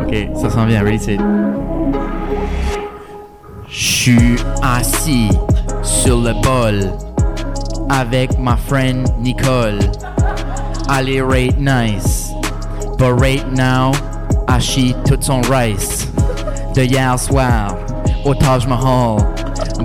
[0.00, 0.82] Ok, ça s'en vient.
[0.82, 1.20] Ready, set.
[3.68, 5.28] J'suis assis
[5.82, 6.92] sur le bol
[7.90, 9.78] avec ma friend Nicole.
[10.88, 12.30] Allez, rate nice.
[12.98, 13.92] But right now,
[14.48, 16.06] I chie tout son rice.
[16.74, 17.76] De hier soir,
[18.24, 19.18] au Taj Mahal.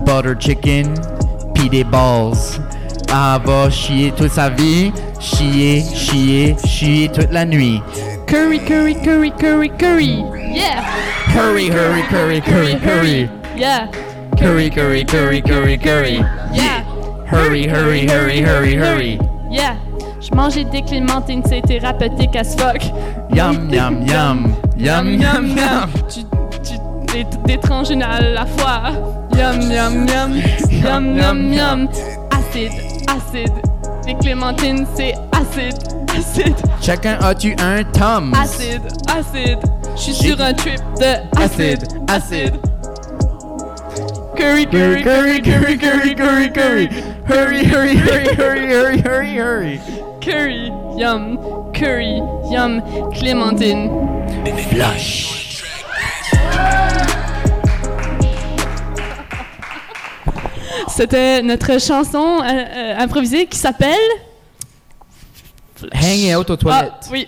[0.06, 0.94] Butter chicken,
[1.54, 2.60] pis des balls.
[3.10, 4.92] Elle va chier toute sa vie.
[5.20, 7.82] Chier, chier, chier toute la nuit.
[8.28, 10.24] Curry, curry, curry, curry, curry.
[10.54, 10.82] Yeah!
[11.32, 13.30] Hurry, hurry, curry, curry, curry.
[13.56, 13.88] Yeah!
[14.38, 16.20] Curry, curry, curry, curry, curry.
[16.54, 16.85] Yeah!
[17.28, 19.20] Hurry, hurry, hurry, hurry, hurry.
[19.50, 19.76] Yeah!
[20.22, 22.82] Je mangeais des clémentines, c'est thérapeutique as fuck.
[23.34, 24.56] Yum, yum, yum.
[24.78, 25.90] Yum, yum, yum.
[26.10, 26.22] Tu,
[26.64, 26.78] tu,
[27.14, 27.60] des, des
[27.92, 28.92] une à la fois.
[29.36, 30.42] Yum, yum, yum.
[30.72, 31.88] Yum, yum, yum.
[32.32, 32.72] Acide,
[33.08, 33.54] acide.
[34.06, 35.78] Les clémentines, c'est acide,
[36.16, 38.34] acide, Chacun as-tu un Tums?
[38.36, 39.58] acide, acide.
[39.96, 42.54] Je suis sur un trip de acide, acide.
[44.36, 46.90] Curry, curry, curry, curry, curry, curry, curry.
[47.28, 49.82] Hurry, hurry, hurry, hurry, hurry, hurry, hurry.
[50.22, 52.22] Curry, yum, curry,
[52.52, 53.90] yum, clémentine.
[54.70, 55.64] Flush.
[60.88, 63.96] C'était notre chanson euh, euh, improvisée qui s'appelle.
[65.94, 66.92] Hang out aux toilettes.
[66.94, 67.28] Ah, oui.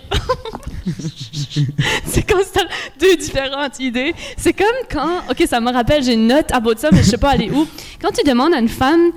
[2.06, 2.60] c'est comme ça,
[3.00, 4.14] deux différentes idées.
[4.36, 7.02] C'est comme quand, ok, ça me rappelle, j'ai une note à bout de ça, mais
[7.02, 7.66] je sais pas aller où.
[8.00, 9.10] Quand tu demandes à une femme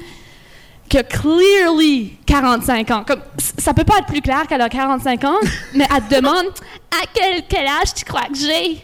[0.91, 3.03] qui a clearly 45 ans.
[3.07, 3.21] Comme,
[3.57, 5.37] ça peut pas être plus clair qu'elle a 45 ans,
[5.73, 6.47] mais elle te demande
[6.91, 8.83] à quel, quel âge tu crois que j'ai.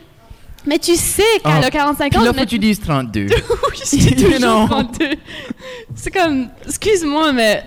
[0.66, 1.68] Mais tu sais qu'elle Ah.
[1.68, 2.24] a 45 Puis ans.
[2.24, 3.28] là, mais faut que tu dises 32.
[3.30, 4.68] oui, c'est You toujours know.
[4.68, 5.10] 32.
[5.96, 7.64] C'est comme, excuse-moi, mais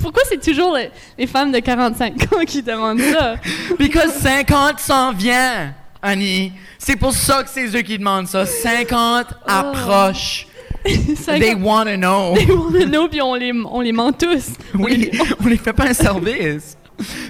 [0.00, 3.36] pourquoi c'est toujours les, les femmes de 45 ans qui demandent ça?
[3.78, 6.52] Because 50 s'en vient, Annie.
[6.78, 8.46] C'est pour ça que c'est eux qui demandent ça.
[8.46, 10.46] 50 approche.
[10.84, 12.34] They comme- wanna know.
[12.36, 14.50] They wanna know, puis on les, on les ment tous.
[14.74, 15.10] Oui,
[15.42, 16.76] on les fait pas un service.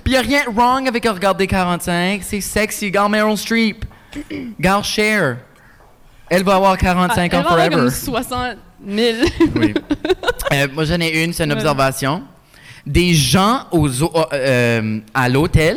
[0.05, 2.22] Puis y a rien de wrong avec regarder 45.
[2.24, 2.86] C'est sexy.
[2.86, 3.84] Regarde Meryl Streep.
[4.59, 5.38] Regarde Cher.
[6.28, 7.76] Elle va avoir 45 Ah, ans elle va avoir forever.
[7.76, 9.18] comme 60 000.
[9.57, 9.74] Oui.
[10.53, 12.22] Euh, moi, j'en ai une, c'est une observation.
[12.84, 15.76] Des gens aux, o- euh, à l'hôtel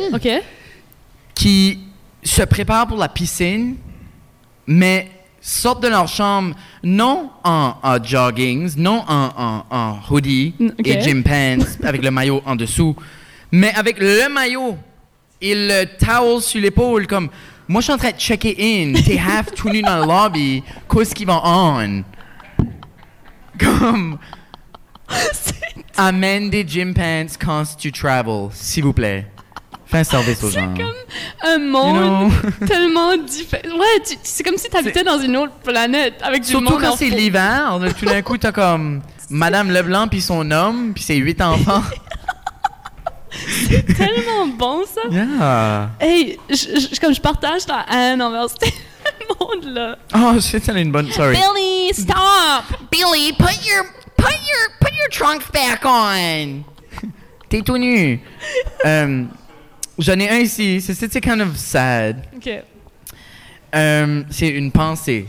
[1.32, 1.78] qui
[2.24, 3.76] se préparent pour la piscine,
[4.66, 5.10] mais
[5.46, 11.22] sortent de leur chambre non en, en joggings, non en, en- en hoodie et gym
[11.22, 12.96] pants avec le maillot en dessous,
[13.52, 14.78] mais avec le maillot
[15.42, 17.28] et le towel sur l'épaule comme
[17.68, 20.62] moi je suis en train de checker in, t'es half tout nu dans le lobby,
[20.90, 22.02] qu'est-ce qui va on?
[23.58, 24.18] Comme
[25.96, 29.26] amène des gym pants quand tu travel, s'il vous plaît.
[29.94, 30.74] Fais un service aux C'est gens.
[30.74, 30.92] comme
[31.44, 32.50] un You monde know?
[32.66, 33.78] tellement différent.
[33.78, 36.80] Ouais, tu- c'est comme si tu habitais dans une autre planète avec du Surtout monde
[36.80, 41.14] quand c'est l'hiver, tout d'un coup, t'as comme Madame Leblanc puis son homme puis ses
[41.16, 41.82] huit enfants.
[43.96, 45.02] tellement bon, ça.
[45.10, 45.90] Yeah.
[46.00, 48.56] Hey, je, je- comme je partage ta haine envers ce
[49.40, 49.96] monde-là.
[50.16, 51.08] Oh, c'est une bonne.
[51.12, 51.36] Sorry.
[51.36, 52.64] Billy, stop!
[52.90, 53.84] Billy, put your
[54.16, 56.64] put your put your trunks back on.
[57.48, 58.20] T'es tout nu.
[58.86, 59.24] Euh,
[59.98, 60.80] J'en ai un ici.
[60.80, 62.22] C'est c'est kind of sad.
[62.36, 62.50] OK.
[63.74, 65.26] Euh, c'est une pensée.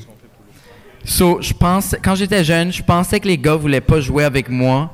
[1.03, 4.49] So, je pense, quand j'étais jeune, je pensais que les gars voulaient pas jouer avec
[4.49, 4.91] moi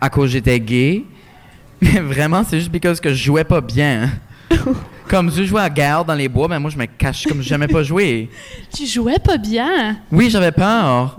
[0.00, 1.04] à cause j'étais gay.
[1.80, 4.10] Mais vraiment, c'est juste parce que je jouais pas bien.
[5.08, 7.68] comme je jouais à guerre dans les bois, mais moi je me cache comme j'aimais
[7.68, 8.30] pas jouer.
[8.74, 9.98] Tu jouais pas bien?
[10.10, 11.18] Oui, j'avais peur.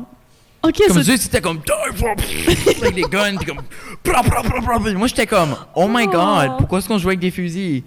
[0.68, 1.60] OK, Comme ça- eux, c'était comme
[2.82, 3.62] avec des guns, puis comme
[4.98, 6.56] moi j'étais comme oh my god, Oh.
[6.60, 7.84] pourquoi est-ce qu'on jouait avec des fusils?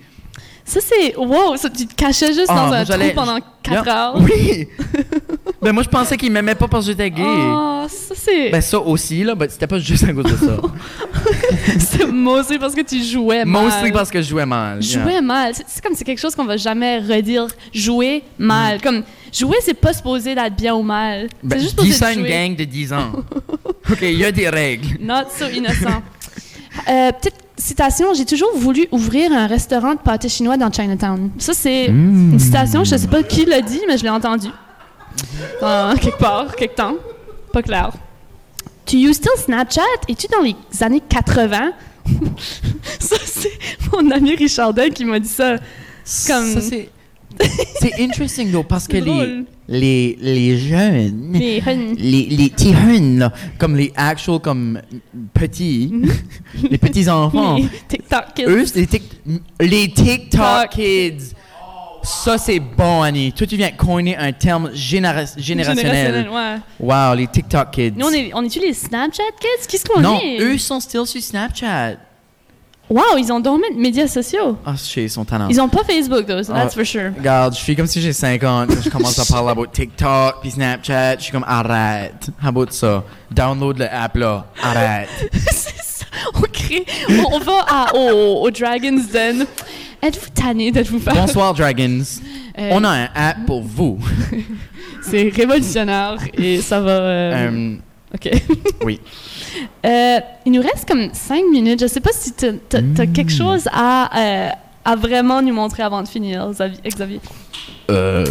[0.69, 1.17] Ça c'est...
[1.17, 3.87] Wow, ça, tu te cachais juste Ah, dans moi, un trou j'allais- pendant 4 Yeah.
[4.09, 4.17] heures.
[4.21, 4.69] Oui.
[5.61, 7.23] mais moi je pensais qu'ils m'aimaient pas parce que j'étais gay.
[7.27, 8.51] Oh, ça c'est...
[8.51, 10.57] Ben ça aussi là, ben, c'était pas juste à cause de ça.
[11.79, 13.63] c'est mostly parce que tu jouais mal.
[13.65, 14.83] Mostly parce que je jouais mal.
[14.83, 15.03] yeah.
[15.03, 15.55] Jouer mal.
[15.55, 17.47] C'est- C'est comme c'est quelque chose qu'on va jamais redire.
[17.75, 18.81] Jouer mal.
[18.81, 19.03] Comme
[19.33, 21.29] jouer, c'est pas supposé d'être bien ou mal.
[21.43, 22.31] Ben, c'est juste dis supposé ça à de une jouer.
[22.49, 23.13] gang de 10 ans.
[23.91, 24.97] OK, il y a des règles.
[25.01, 26.03] Not so innocent.
[26.89, 31.31] Euh, petite citation, j'ai toujours voulu ouvrir un restaurant de pâté chinois dans Chinatown.
[31.39, 32.33] Ça, c'est Hmm.
[32.35, 34.49] une citation, je sais pas qui l'a dit, mais je l'ai entendu.
[35.61, 36.95] Dans quelque part, quelque temps.
[37.53, 37.91] Pas clair.
[38.91, 39.83] Do you still Snapchat?
[40.09, 41.73] Es-tu dans les années 80?
[43.01, 43.51] ça, c'est
[43.93, 45.57] mon ami Richardin qui m'a dit ça.
[46.27, 46.89] Comme- Ça, c'est...
[47.81, 49.45] c'est interesting, though, parce que les.
[49.69, 51.33] Les, les jeunes...
[51.35, 51.95] Les hun.
[51.99, 54.81] Les, les là, comme les actual, comme
[55.35, 55.93] petits,
[56.71, 58.45] les petits enfants, Les TikTok kids.
[58.47, 59.21] eux, les, tic-
[59.61, 61.35] les TikTok kids.
[62.03, 63.33] Ça, c'est bon, Annie.
[63.33, 66.07] Toi, tu viens de coiner un terme généra- générationnel.
[66.07, 66.57] Générationnel, ouais.
[66.81, 67.93] Wow, les TikTok kids.
[67.97, 69.67] Nous, on est, on est-tu les Snapchat kids?
[69.69, 70.41] Qu'est-ce qu'on non, est?
[70.41, 71.97] eux sont still sur Snapchat.
[72.91, 74.57] Wow, ils ont dormi de médias sociaux.
[74.65, 75.49] Ah, je ils sont talents.
[75.51, 76.63] Ils ont pas Facebook, though, so Ah.
[76.63, 77.11] that's for sure.
[77.17, 80.51] Regarde, je suis comme si j'ai 50, quand je commence à parler about TikTok puis
[80.53, 82.31] Snapchat, je suis comme arrête.
[82.43, 83.05] How about ça?
[83.31, 85.09] Download le app là, arrête.
[85.35, 86.07] C'est ça.
[86.35, 86.87] On crée.
[87.11, 89.45] On, on va à, au, au Dragon's Den.
[90.01, 91.13] Êtes-vous tanné de vous faire?
[91.15, 92.03] Bonsoir Dragons.
[92.59, 93.99] Euh, On a un app pour vous.
[95.03, 96.91] C'est révolutionnaire et ça va.
[96.91, 97.77] euh, Euh,
[98.15, 98.31] ok.
[98.85, 99.01] oui.
[99.87, 101.81] Euh, il nous reste comme cinq minutes.
[101.81, 104.51] Je sais pas si tu as, quelque chose à, euh,
[104.85, 107.21] à vraiment nous montrer avant de finir, Xavi- Xavier.
[107.91, 108.25] Euh,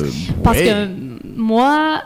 [0.43, 0.65] Parce ouais.
[0.65, 0.87] que
[1.35, 2.01] moi,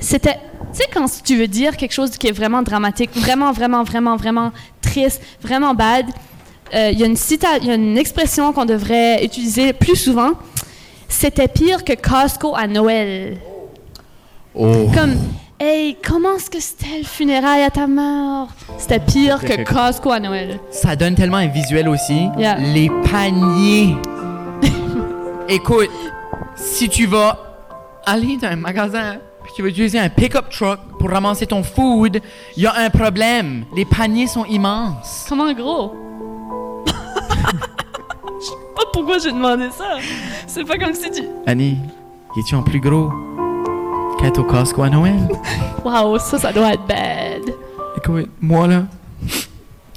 [0.00, 0.38] c'était.
[0.72, 4.16] Tu sais, quand tu veux dire quelque chose qui est vraiment dramatique, vraiment, vraiment, vraiment,
[4.16, 4.52] vraiment
[4.82, 6.06] triste, vraiment bad,
[6.74, 10.32] il y y a une expression qu'on devrait utiliser plus souvent.
[11.08, 13.38] C'était pire que Costco à Noël.
[14.54, 14.88] Oh.
[14.94, 15.16] Comme,
[15.60, 18.48] hey, comment est-ce que c'était le funérail à ta mort?
[18.78, 20.60] C'était pire que Costco à Noël.
[20.70, 22.28] Ça donne tellement un visuel aussi.
[22.38, 22.56] Yeah.
[22.58, 23.96] Les paniers.
[25.48, 25.90] Écoute,
[26.54, 27.38] si tu vas
[28.06, 32.20] aller dans un magasin puis tu vas utiliser un pick-up truck pour ramasser ton food,
[32.56, 33.64] il y a un problème.
[33.74, 35.26] Les paniers sont immenses.
[35.28, 35.94] Comment gros?
[36.86, 39.96] Je sais pas pourquoi j'ai demandé ça.
[40.46, 41.22] C'est pas comme si tu.
[41.46, 41.78] Annie,
[42.36, 43.10] es-tu en plus gros?
[44.18, 45.28] Qu'être au Costco à Noël?
[45.84, 47.54] Wow, ça, ça doit être bad.
[47.96, 48.84] Écoute, moi là,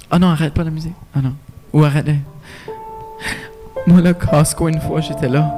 [0.09, 0.93] Ah non, arrête pas la musique.
[1.15, 1.33] Ah non.
[1.73, 2.07] Ou arrête.
[3.87, 5.51] Moi, le Costco, une fois, j'étais là.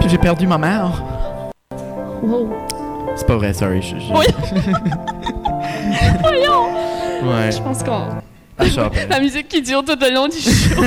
[0.00, 1.02] Puis j'ai perdu ma mère.
[2.22, 2.50] Wow.
[3.14, 3.82] C'est pas vrai, sorry.
[3.82, 4.12] Je, je...
[4.12, 4.26] Oui.
[6.22, 6.68] Voyons!
[7.24, 7.52] Ouais.
[7.52, 8.08] Je pense qu'on.
[8.60, 8.90] Ah.
[9.08, 10.82] La musique qui dure tout le long du show.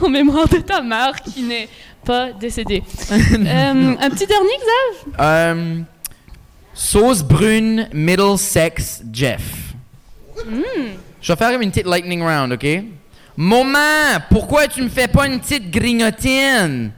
[0.04, 1.68] en mémoire de ta mère qui n'est
[2.04, 2.82] pas décédée.
[3.12, 5.14] Euh, un petit dernier, Xav?
[5.20, 5.80] Euh,
[6.74, 9.74] sauce brune Middlesex Jeff.
[11.20, 12.66] Je vais faire une petite lightning round, ok?
[13.36, 16.92] Moment, pourquoi tu me fais pas une petite grignotine?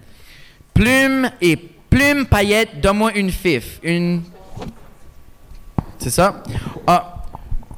[0.74, 3.78] Plume et plume paillette, donne-moi une fif.
[3.82, 4.22] Une.
[5.98, 6.42] C'est ça?
[6.86, 7.22] Ah,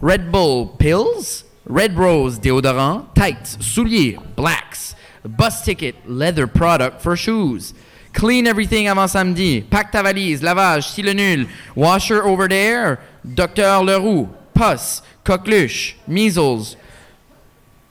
[0.00, 4.93] Red Bull Pills, Red Rose déodorant, tights, souliers, blacks,
[5.24, 7.74] bus ticket, leather product for shoes.
[8.12, 9.62] Clean everything avant samedi.
[9.62, 11.46] Pack ta valise, lavage, si le nul.
[11.74, 16.76] Washer over there, Docteur Leroux, pus, coqueluche, measles,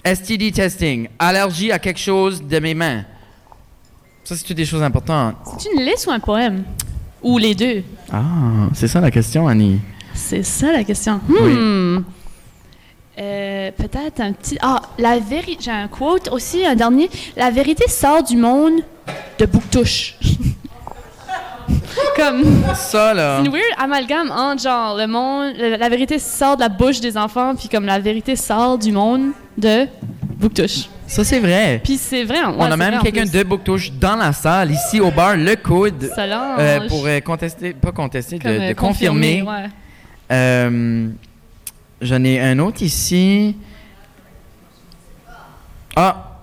[0.05, 3.05] STD testing, allergie à quelque chose de mes mains.
[4.23, 5.35] Ça, c'est toutes des choses importantes?
[5.59, 6.63] C'est une liste ou un poème?
[7.21, 7.83] Ou les deux?
[8.11, 9.79] Ah, c'est ça la question, Annie.
[10.13, 11.19] C'est ça la question.
[11.27, 12.03] Hmm.
[13.19, 14.57] Euh, Peut-être un petit.
[14.61, 15.57] Ah, la vérité.
[15.65, 17.09] J'ai un quote aussi, un dernier.
[17.35, 18.81] La vérité sort du monde
[19.39, 20.15] de Bouctouche.
[22.15, 22.43] Comme.
[22.75, 23.37] Ça, là.
[23.39, 25.53] C'est une weird amalgame entre genre le monde.
[25.57, 29.31] La vérité sort de la bouche des enfants, puis comme la vérité sort du monde
[29.57, 29.87] de
[30.37, 30.87] Bouctouche.
[31.07, 31.79] Ça, c'est vrai.
[31.83, 32.39] Puis c'est vrai.
[32.57, 36.87] On a même quelqu'un de Bouctouche dans la salle, ici au bar, le coude, euh,
[36.87, 39.43] pour euh, contester, pas contester, de, Comme, de euh, confirmer.
[39.43, 40.69] ouais.
[42.01, 43.55] Euh, J'en ai un autre ici.
[45.95, 46.39] Ah,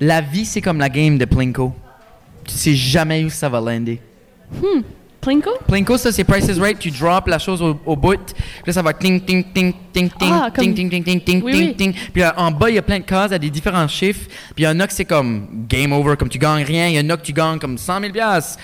[0.00, 1.74] la vie, c'est comme la game de Plinko.
[2.44, 4.00] Tu sais jamais où ça va lander.
[5.20, 5.50] Plinko?
[5.68, 6.78] Plinko, ça, c'est Price is Right.
[6.78, 8.16] Tu drops la chose au, au bout.
[8.34, 8.34] Puis
[8.66, 11.52] là, ça va ting, ting, ting, ting, ting, Ah, ting, ting, ting, ting, ting, Oui,
[11.52, 11.76] ting, oui.
[11.76, 11.92] ting.
[12.10, 14.26] Puis là, en bas, il y a plein de cases à des différents chiffres.
[14.54, 16.88] Puis il y en a que c'est comme game over, comme tu gagnes rien.
[16.88, 18.58] Il y en a que tu gagnes comme 100 000 piastres.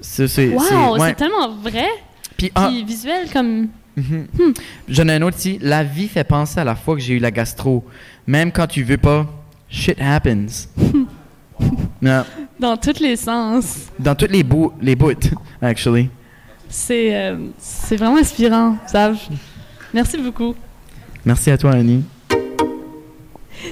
[0.00, 1.08] C'est, c'est, Wow, c'est- ouais.
[1.08, 1.88] c'est tellement vrai.
[2.36, 3.66] Puis, ah, Puis visuel comme.
[4.88, 5.58] J'en ai un autre ici.
[5.60, 7.84] La vie fait penser à la fois que j'ai eu la gastro.
[8.26, 9.26] Même quand tu veux pas,
[9.68, 10.68] shit happens.
[12.58, 13.88] Dans tous les sens.
[13.98, 15.12] dans toutes les bouts, les bouts,
[15.62, 16.08] actually.
[16.68, 19.18] C'est euh, c'est vraiment inspirant, Sav.
[19.92, 20.54] Merci beaucoup.
[21.24, 22.02] Merci à toi, Annie.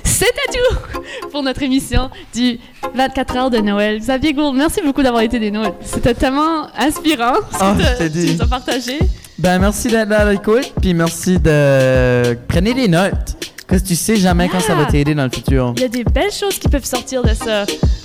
[0.04, 2.58] C'était tout pour notre émission du
[2.94, 3.98] 24 heures de Noël.
[3.98, 5.76] Xavier Gould, merci beaucoup d'avoir été des nôtres.
[5.80, 8.26] C'était tellement inspirant ce que dit.
[8.26, 8.98] tu nous as partagé.
[9.38, 12.36] Ben, merci d'être là à l'écoute, puis merci de.
[12.48, 13.36] Prenez des notes.
[13.68, 15.74] Parce que tu sais jamais quand ça va t'aider dans le futur?
[15.76, 17.64] Il y a des belles choses qui peuvent sortir de ça.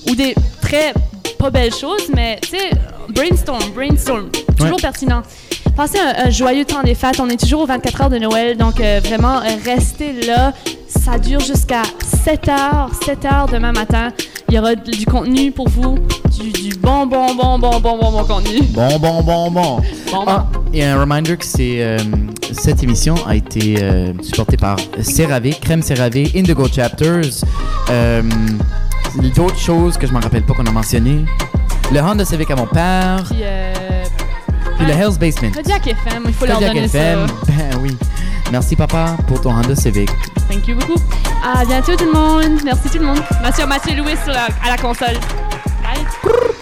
[0.10, 0.94] Ou des très
[1.40, 2.70] pas belles choses, mais tu sais,
[3.10, 4.30] brainstorm, brainstorm.
[4.58, 4.82] Toujours Ouais.
[4.82, 5.24] pertinent.
[5.76, 7.20] Passez un, un joyeux temps des fêtes.
[7.20, 10.54] On est toujours aux 24 heures de Noël, donc euh, vraiment, euh, restez là.
[10.88, 11.82] Ça dure jusqu'à
[12.24, 14.10] 7 heures, 7 heures demain matin.
[14.50, 15.96] Il y aura du contenu pour vous,
[16.40, 18.62] du, du bon, bon, bon, bon, bon, bon, bon contenu.
[18.70, 19.82] Bon, bon, bon, bon.
[20.12, 21.98] Bon, Ah, et un reminder que c'est, euh,
[22.52, 27.44] cette émission a été euh, supportée par CeraVe, Crème CeraVe, Indigo Chapters.
[27.90, 28.22] Euh,
[29.36, 31.24] D'autres choses que je m'en rappelle pas qu'on a mentionnées.
[31.92, 33.24] Le Honda Civic à mon père.
[33.30, 33.74] Puis, euh,
[34.78, 34.94] Puis le.
[34.94, 35.52] Hell's Basement.
[35.52, 37.28] Kodiak FM, il faut leur donner FM.
[37.28, 37.34] ça.
[37.48, 37.98] Ben oui.
[38.52, 40.10] Merci papa pour ton Honda Civic.
[40.50, 41.00] Thank you beaucoup.
[41.44, 42.62] À bientôt tout le monde.
[42.64, 43.24] Merci tout le monde.
[43.42, 45.18] Merci à Mathieu Louis à la console.
[45.82, 46.54] Bye.